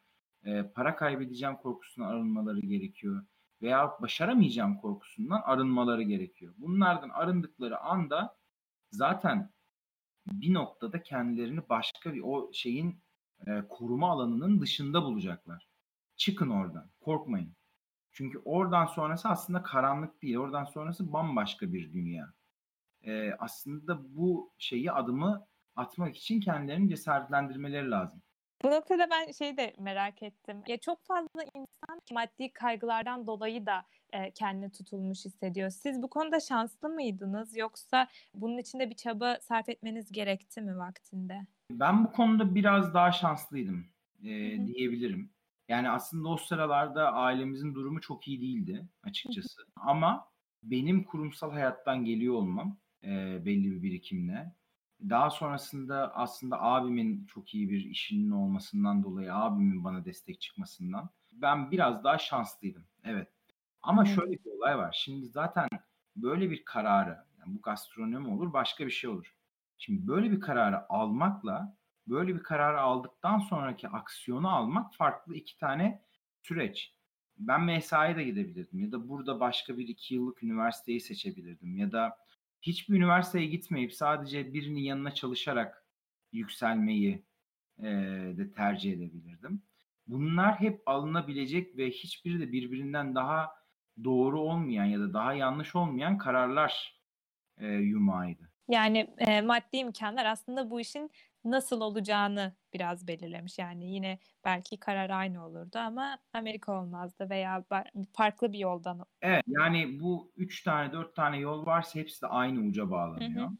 E, 0.44 0.62
para 0.62 0.96
kaybedeceğim 0.96 1.56
korkusundan 1.56 2.08
arınmaları 2.08 2.60
gerekiyor. 2.60 3.26
Veya 3.62 3.92
başaramayacağım 4.02 4.76
korkusundan 4.76 5.40
arınmaları 5.44 6.02
gerekiyor. 6.02 6.54
Bunlardan 6.58 7.08
arındıkları 7.08 7.78
anda 7.78 8.36
zaten 8.90 9.50
bir 10.26 10.54
noktada 10.54 11.02
kendilerini 11.02 11.68
başka 11.68 12.14
bir 12.14 12.22
o 12.24 12.50
şeyin 12.52 13.02
e, 13.46 13.62
koruma 13.68 14.10
alanının 14.10 14.60
dışında 14.60 15.02
bulacaklar. 15.02 15.68
Çıkın 16.16 16.50
oradan. 16.50 16.90
Korkmayın. 17.00 17.56
Çünkü 18.12 18.38
oradan 18.44 18.86
sonrası 18.86 19.28
aslında 19.28 19.62
karanlık 19.62 20.22
değil. 20.22 20.36
Oradan 20.36 20.64
sonrası 20.64 21.12
bambaşka 21.12 21.72
bir 21.72 21.92
dünya. 21.92 22.32
E, 23.02 23.32
aslında 23.38 24.16
bu 24.16 24.52
şeyi 24.58 24.92
adımı 24.92 25.46
atmak 25.76 26.16
için 26.16 26.40
kendilerini 26.40 26.88
cesaretlendirmeleri 26.88 27.90
lazım. 27.90 28.22
Bu 28.64 28.70
noktada 28.70 29.10
ben 29.10 29.32
şeyi 29.32 29.56
de 29.56 29.74
merak 29.78 30.22
ettim. 30.22 30.62
Ya 30.66 30.78
çok 30.78 31.04
fazla 31.04 31.42
insan 31.54 32.00
maddi 32.12 32.52
kaygılardan 32.52 33.26
dolayı 33.26 33.66
da 33.66 33.84
e, 34.12 34.30
kendini 34.30 34.72
tutulmuş 34.72 35.24
hissediyor. 35.24 35.70
Siz 35.70 36.02
bu 36.02 36.10
konuda 36.10 36.40
şanslı 36.40 36.88
mıydınız 36.88 37.56
yoksa 37.56 38.08
bunun 38.34 38.58
için 38.58 38.78
de 38.80 38.90
bir 38.90 38.94
çaba 38.94 39.38
sarf 39.40 39.68
etmeniz 39.68 40.12
gerekti 40.12 40.60
mi 40.60 40.78
vaktinde? 40.78 41.46
Ben 41.70 42.04
bu 42.04 42.12
konuda 42.12 42.54
biraz 42.54 42.94
daha 42.94 43.12
şanslıydım 43.12 43.86
e, 44.22 44.28
diyebilirim. 44.66 45.30
Yani 45.68 45.90
aslında 45.90 46.28
o 46.28 46.36
sıralarda 46.36 47.12
ailemizin 47.12 47.74
durumu 47.74 48.00
çok 48.00 48.28
iyi 48.28 48.40
değildi 48.40 48.88
açıkçası. 49.02 49.62
Ama 49.76 50.28
benim 50.62 51.04
kurumsal 51.04 51.52
hayattan 51.52 52.04
geliyor 52.04 52.34
olmam 52.34 52.76
e, 53.04 53.08
belli 53.46 53.70
bir 53.70 53.82
birikimle 53.82 54.52
daha 55.10 55.30
sonrasında 55.30 56.14
aslında 56.14 56.62
abimin 56.62 57.26
çok 57.26 57.54
iyi 57.54 57.70
bir 57.70 57.84
işinin 57.84 58.30
olmasından 58.30 59.02
dolayı 59.02 59.34
abimin 59.34 59.84
bana 59.84 60.04
destek 60.04 60.40
çıkmasından 60.40 61.10
ben 61.32 61.70
biraz 61.70 62.04
daha 62.04 62.18
şanslıydım. 62.18 62.84
Evet. 63.04 63.28
Ama 63.82 64.04
şöyle 64.04 64.32
bir 64.32 64.50
olay 64.58 64.78
var. 64.78 64.96
Şimdi 65.04 65.26
zaten 65.26 65.68
böyle 66.16 66.50
bir 66.50 66.64
kararı, 66.64 67.18
yani 67.38 67.54
bu 67.54 67.62
gastronomi 67.62 68.28
olur, 68.28 68.52
başka 68.52 68.86
bir 68.86 68.90
şey 68.90 69.10
olur. 69.10 69.36
Şimdi 69.78 70.06
böyle 70.06 70.30
bir 70.30 70.40
kararı 70.40 70.92
almakla 70.92 71.76
böyle 72.06 72.34
bir 72.34 72.42
kararı 72.42 72.80
aldıktan 72.80 73.38
sonraki 73.38 73.88
aksiyonu 73.88 74.48
almak 74.48 74.94
farklı 74.94 75.34
iki 75.34 75.58
tane 75.58 76.02
süreç. 76.42 76.94
Ben 77.38 77.62
mesaiye 77.62 78.16
de 78.16 78.24
gidebilirdim 78.24 78.80
ya 78.80 78.92
da 78.92 79.08
burada 79.08 79.40
başka 79.40 79.78
bir 79.78 79.88
iki 79.88 80.14
yıllık 80.14 80.42
üniversiteyi 80.42 81.00
seçebilirdim 81.00 81.76
ya 81.76 81.92
da 81.92 82.16
hiçbir 82.66 82.94
üniversiteye 82.96 83.46
gitmeyip 83.46 83.92
sadece 83.92 84.54
birinin 84.54 84.80
yanına 84.80 85.14
çalışarak 85.14 85.86
yükselmeyi 86.32 87.24
eee, 87.78 88.36
de 88.36 88.52
tercih 88.52 88.92
edebilirdim. 88.92 89.62
Bunlar 90.06 90.60
hep 90.60 90.82
alınabilecek 90.86 91.76
ve 91.76 91.90
hiçbiri 91.90 92.40
de 92.40 92.52
birbirinden 92.52 93.14
daha 93.14 93.50
doğru 94.04 94.40
olmayan 94.40 94.84
ya 94.84 95.00
da 95.00 95.12
daha 95.14 95.34
yanlış 95.34 95.76
olmayan 95.76 96.18
kararlar 96.18 97.00
eee, 97.60 97.68
yumağıydı. 97.68 98.50
Yani 98.68 99.14
e, 99.18 99.40
maddi 99.40 99.76
imkanlar 99.76 100.24
aslında 100.24 100.70
bu 100.70 100.80
işin 100.80 101.10
nasıl 101.44 101.80
olacağını 101.80 102.52
biraz 102.72 103.08
belirlemiş. 103.08 103.58
Yani 103.58 103.90
yine 103.94 104.18
belki 104.44 104.76
karar 104.80 105.10
aynı 105.10 105.46
olurdu 105.46 105.78
ama 105.78 106.18
Amerika 106.32 106.80
olmazdı 106.82 107.30
veya 107.30 107.64
farklı 108.12 108.52
bir 108.52 108.58
yoldan. 108.58 109.06
Evet 109.22 109.42
yani 109.46 110.00
bu 110.00 110.32
üç 110.36 110.62
tane 110.62 110.92
dört 110.92 111.16
tane 111.16 111.38
yol 111.38 111.66
varsa 111.66 112.00
hepsi 112.00 112.22
de 112.22 112.26
aynı 112.26 112.60
uca 112.60 112.82
Hı 112.84 112.90
bağlanıyor. 112.90 113.46
hı. 113.48 113.50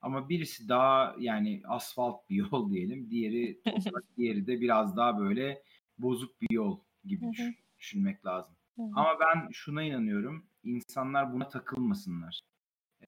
Ama 0.00 0.28
birisi 0.28 0.68
daha 0.68 1.14
yani 1.18 1.62
asfalt 1.68 2.30
bir 2.30 2.36
yol 2.36 2.72
diyelim. 2.72 3.10
Diğeri 3.10 3.60
toprak, 3.64 4.04
diğeri 4.16 4.46
de 4.46 4.60
biraz 4.60 4.96
daha 4.96 5.18
böyle 5.18 5.62
bozuk 5.98 6.40
bir 6.40 6.50
yol 6.50 6.80
gibi 7.04 7.22
Hı 7.24 7.26
hı. 7.26 7.32
düş- 7.32 7.58
düşünmek 7.78 8.26
lazım. 8.26 8.56
Hı 8.76 8.82
hı. 8.82 8.90
Ama 8.94 9.18
ben 9.20 9.48
şuna 9.52 9.82
inanıyorum. 9.82 10.46
İnsanlar 10.64 11.32
buna 11.32 11.48
takılmasınlar. 11.48 12.40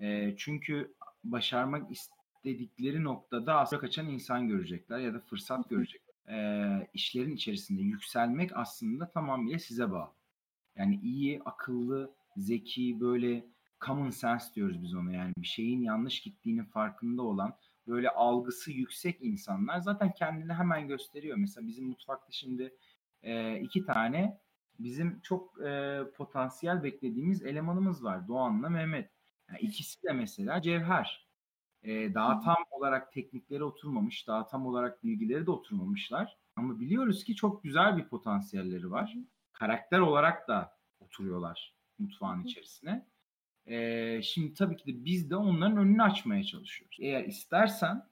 Eee, 0.00 0.34
çünkü 0.38 0.94
başarmak 1.24 1.92
istedikleri 2.36 3.04
noktada 3.04 3.58
aslında 3.60 3.80
kaçan 3.80 4.08
insan 4.08 4.48
görecekler 4.48 4.98
ya 4.98 5.14
da 5.14 5.20
fırsat 5.20 5.70
görecekler. 5.70 6.14
Eee, 6.28 6.88
işlerin 6.94 7.32
içerisinde 7.34 7.82
yükselmek 7.82 8.56
aslında 8.56 9.10
tamamıyla 9.10 9.58
size 9.58 9.90
bağlı. 9.90 10.12
Yani 10.76 11.00
iyi, 11.02 11.42
akıllı, 11.44 12.14
zeki, 12.36 13.00
böyle 13.00 13.46
common 13.86 14.10
sense 14.10 14.54
diyoruz 14.54 14.82
biz 14.82 14.94
ona. 14.94 15.12
Yani 15.12 15.32
bir 15.38 15.46
şeyin 15.46 15.82
yanlış 15.82 16.20
gittiğinin 16.20 16.64
farkında 16.64 17.22
olan, 17.22 17.56
böyle 17.86 18.10
algısı 18.10 18.72
yüksek 18.72 19.18
insanlar 19.22 19.80
zaten 19.80 20.12
kendini 20.12 20.52
hemen 20.54 20.88
gösteriyor. 20.88 21.36
Mesela 21.36 21.66
bizim 21.66 21.88
mutfakta 21.88 22.32
şimdi 22.32 22.76
eee, 23.22 23.60
iki 23.64 23.84
tane 23.86 24.40
bizim 24.78 25.20
çok 25.20 25.54
eee, 25.64 26.04
potansiyel 26.16 26.82
beklediğimiz 26.82 27.42
elemanımız 27.42 28.04
var. 28.04 28.28
Doğan'la 28.28 28.68
Mehmet. 28.68 29.10
Yani 29.48 29.60
ikisi 29.60 30.02
de 30.02 30.12
mesela 30.12 30.62
cevher. 30.62 31.25
Hı 31.86 32.14
daha 32.14 32.40
tam 32.40 32.56
olarak 32.70 33.12
teknikleri 33.12 33.64
oturmamış, 33.64 34.26
daha 34.28 34.46
tam 34.46 34.66
olarak 34.66 35.04
bilgileri 35.04 35.46
de 35.46 35.50
oturmamışlar. 35.50 36.38
Ama 36.56 36.80
biliyoruz 36.80 37.24
ki 37.24 37.34
çok 37.34 37.62
güzel 37.62 37.96
bir 37.96 38.08
potansiyelleri 38.08 38.90
var. 38.90 39.16
Karakter 39.52 39.98
olarak 39.98 40.48
da 40.48 40.76
oturuyorlar 41.00 41.76
mutfağın 41.98 42.44
içerisine. 42.44 43.06
Eee, 43.66 44.20
şimdi 44.24 44.54
tabii 44.54 44.76
ki 44.76 44.86
de 44.86 45.04
biz 45.04 45.30
de 45.30 45.36
onların 45.36 45.76
önünü 45.76 46.02
açmaya 46.02 46.44
çalışıyoruz. 46.44 46.96
Eğer 47.00 47.24
istersen 47.24 48.08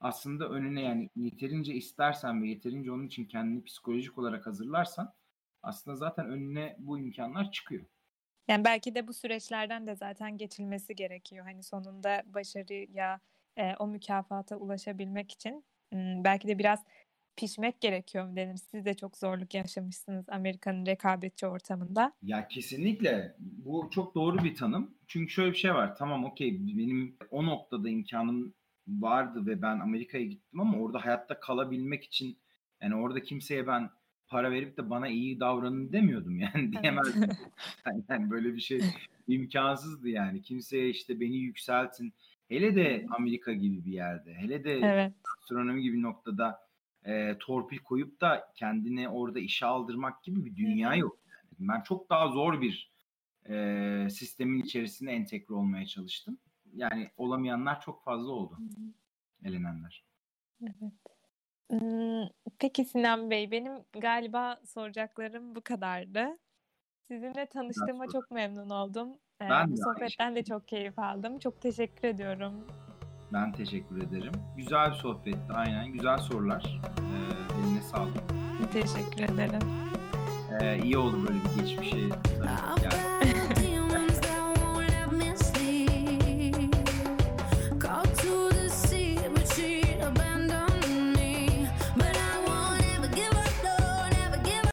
aslında 0.00 0.48
önüne 0.48 0.82
yani 0.82 1.10
yeterince 1.16 1.74
istersen 1.74 2.42
ve 2.42 2.48
yeterince 2.48 2.92
onun 2.92 3.06
için 3.06 3.24
kendini 3.24 3.64
psikolojik 3.64 4.18
olarak 4.18 4.46
hazırlarsan 4.46 5.14
aslında 5.62 5.96
zaten 5.96 6.26
önüne 6.26 6.76
bu 6.78 6.98
imkanlar 6.98 7.52
çıkıyor. 7.52 7.86
Yani 8.48 8.64
belki 8.64 8.94
de 8.94 9.08
bu 9.08 9.12
süreçlerden 9.12 9.86
de 9.86 9.96
zaten 9.96 10.36
geçilmesi 10.36 10.94
gerekiyor. 10.94 11.44
Hani 11.44 11.62
sonunda 11.62 12.22
başarıya, 12.26 13.20
e, 13.56 13.74
o 13.78 13.86
mükafata 13.86 14.56
ulaşabilmek 14.56 15.32
için 15.32 15.64
belki 16.24 16.48
de 16.48 16.58
biraz 16.58 16.84
pişmek 17.36 17.80
gerekiyor 17.80 18.26
mu 18.26 18.36
denir. 18.36 18.56
Siz 18.56 18.84
de 18.84 18.94
çok 18.94 19.16
zorluk 19.16 19.54
yaşamışsınız 19.54 20.28
Amerika'nın 20.28 20.86
rekabetçi 20.86 21.46
ortamında. 21.46 22.12
Ya 22.22 22.48
kesinlikle 22.48 23.36
bu 23.38 23.88
çok 23.90 24.14
doğru 24.14 24.38
bir 24.38 24.54
tanım. 24.54 24.94
Çünkü 25.06 25.32
şöyle 25.32 25.52
bir 25.52 25.56
şey 25.56 25.74
var. 25.74 25.96
Tamam 25.96 26.24
okey 26.24 26.66
benim 26.76 27.16
o 27.30 27.46
noktada 27.46 27.88
imkanım 27.88 28.54
vardı 28.88 29.46
ve 29.46 29.62
ben 29.62 29.80
Amerika'ya 29.80 30.24
gittim 30.24 30.60
ama 30.60 30.78
orada 30.78 31.04
hayatta 31.04 31.40
kalabilmek 31.40 32.04
için 32.04 32.38
yani 32.82 32.94
orada 32.94 33.22
kimseye 33.22 33.66
ben 33.66 33.90
para 34.28 34.50
verip 34.50 34.76
de 34.76 34.90
bana 34.90 35.08
iyi 35.08 35.40
davranın 35.40 35.92
demiyordum 35.92 36.40
yani 36.40 36.72
diyemezdim. 36.82 37.30
Yani 38.08 38.30
böyle 38.30 38.54
bir 38.54 38.60
şey 38.60 38.80
imkansızdı 39.28 40.08
yani. 40.08 40.42
Kimseye 40.42 40.88
işte 40.90 41.20
beni 41.20 41.36
yükseltin. 41.36 42.14
Hele 42.48 42.76
de. 42.76 43.06
Amerika 43.10 43.52
gibi 43.52 43.84
bir 43.84 43.92
yerde. 43.92 44.34
Hele 44.34 44.64
de 44.64 44.72
Evet. 44.72 45.12
gastronomi 45.24 45.82
gibi 45.82 46.02
noktada 46.02 46.68
e, 47.04 47.36
torpil 47.40 47.78
koyup 47.78 48.20
da 48.20 48.52
kendini 48.54 49.08
orada 49.08 49.38
işe 49.38 49.66
aldırmak 49.66 50.22
gibi 50.22 50.44
bir 50.44 50.56
dünya 50.56 50.94
yok. 50.94 51.18
Yani 51.58 51.68
ben 51.68 51.80
çok 51.80 52.10
daha 52.10 52.28
zor 52.28 52.60
bir 52.60 52.92
e, 53.48 54.08
sistemin 54.10 54.62
içerisine 54.62 55.12
entegre 55.12 55.54
olmaya 55.54 55.86
çalıştım. 55.86 56.38
Yani 56.74 57.10
olamayanlar 57.16 57.80
çok 57.80 58.04
fazla 58.04 58.32
oldu. 58.32 58.54
Hı 58.58 58.62
hı. 58.62 59.48
Elenenler. 59.48 60.04
Evet. 60.62 60.92
Peki 62.58 62.84
Sinan 62.84 63.30
Bey, 63.30 63.50
benim 63.50 63.72
galiba 64.00 64.56
soracaklarım 64.74 65.54
bu 65.54 65.60
kadardı. 65.60 66.26
Sizinle 67.08 67.46
tanıştığıma 67.46 68.06
çok 68.12 68.30
memnun 68.30 68.70
oldum. 68.70 69.08
Ee, 69.42 69.48
Ben 69.50 69.68
bu 69.68 69.76
de 69.76 69.76
sohbetten 69.76 70.36
de 70.36 70.44
çok 70.44 70.68
keyif 70.68 70.98
aldım. 70.98 71.38
Çok 71.38 71.60
teşekkür 71.60 72.08
ediyorum. 72.08 72.66
Ben 73.32 73.52
teşekkür 73.52 74.02
ederim. 74.02 74.32
Güzel 74.56 74.90
bir 74.90 74.94
sohbetti 74.96 75.52
aynen. 75.54 75.92
Güzel 75.92 76.18
sorular. 76.18 76.80
E, 76.98 77.16
eline 77.60 77.82
sağlık. 77.82 78.16
Teşekkür 78.72 79.34
ederim. 79.34 79.60
E, 80.60 80.78
iyi 80.82 80.98
oldu 80.98 81.16
böyle 81.28 81.38
bir 81.44 81.62
geçmişe 81.62 81.96
gelmek. 81.96 83.37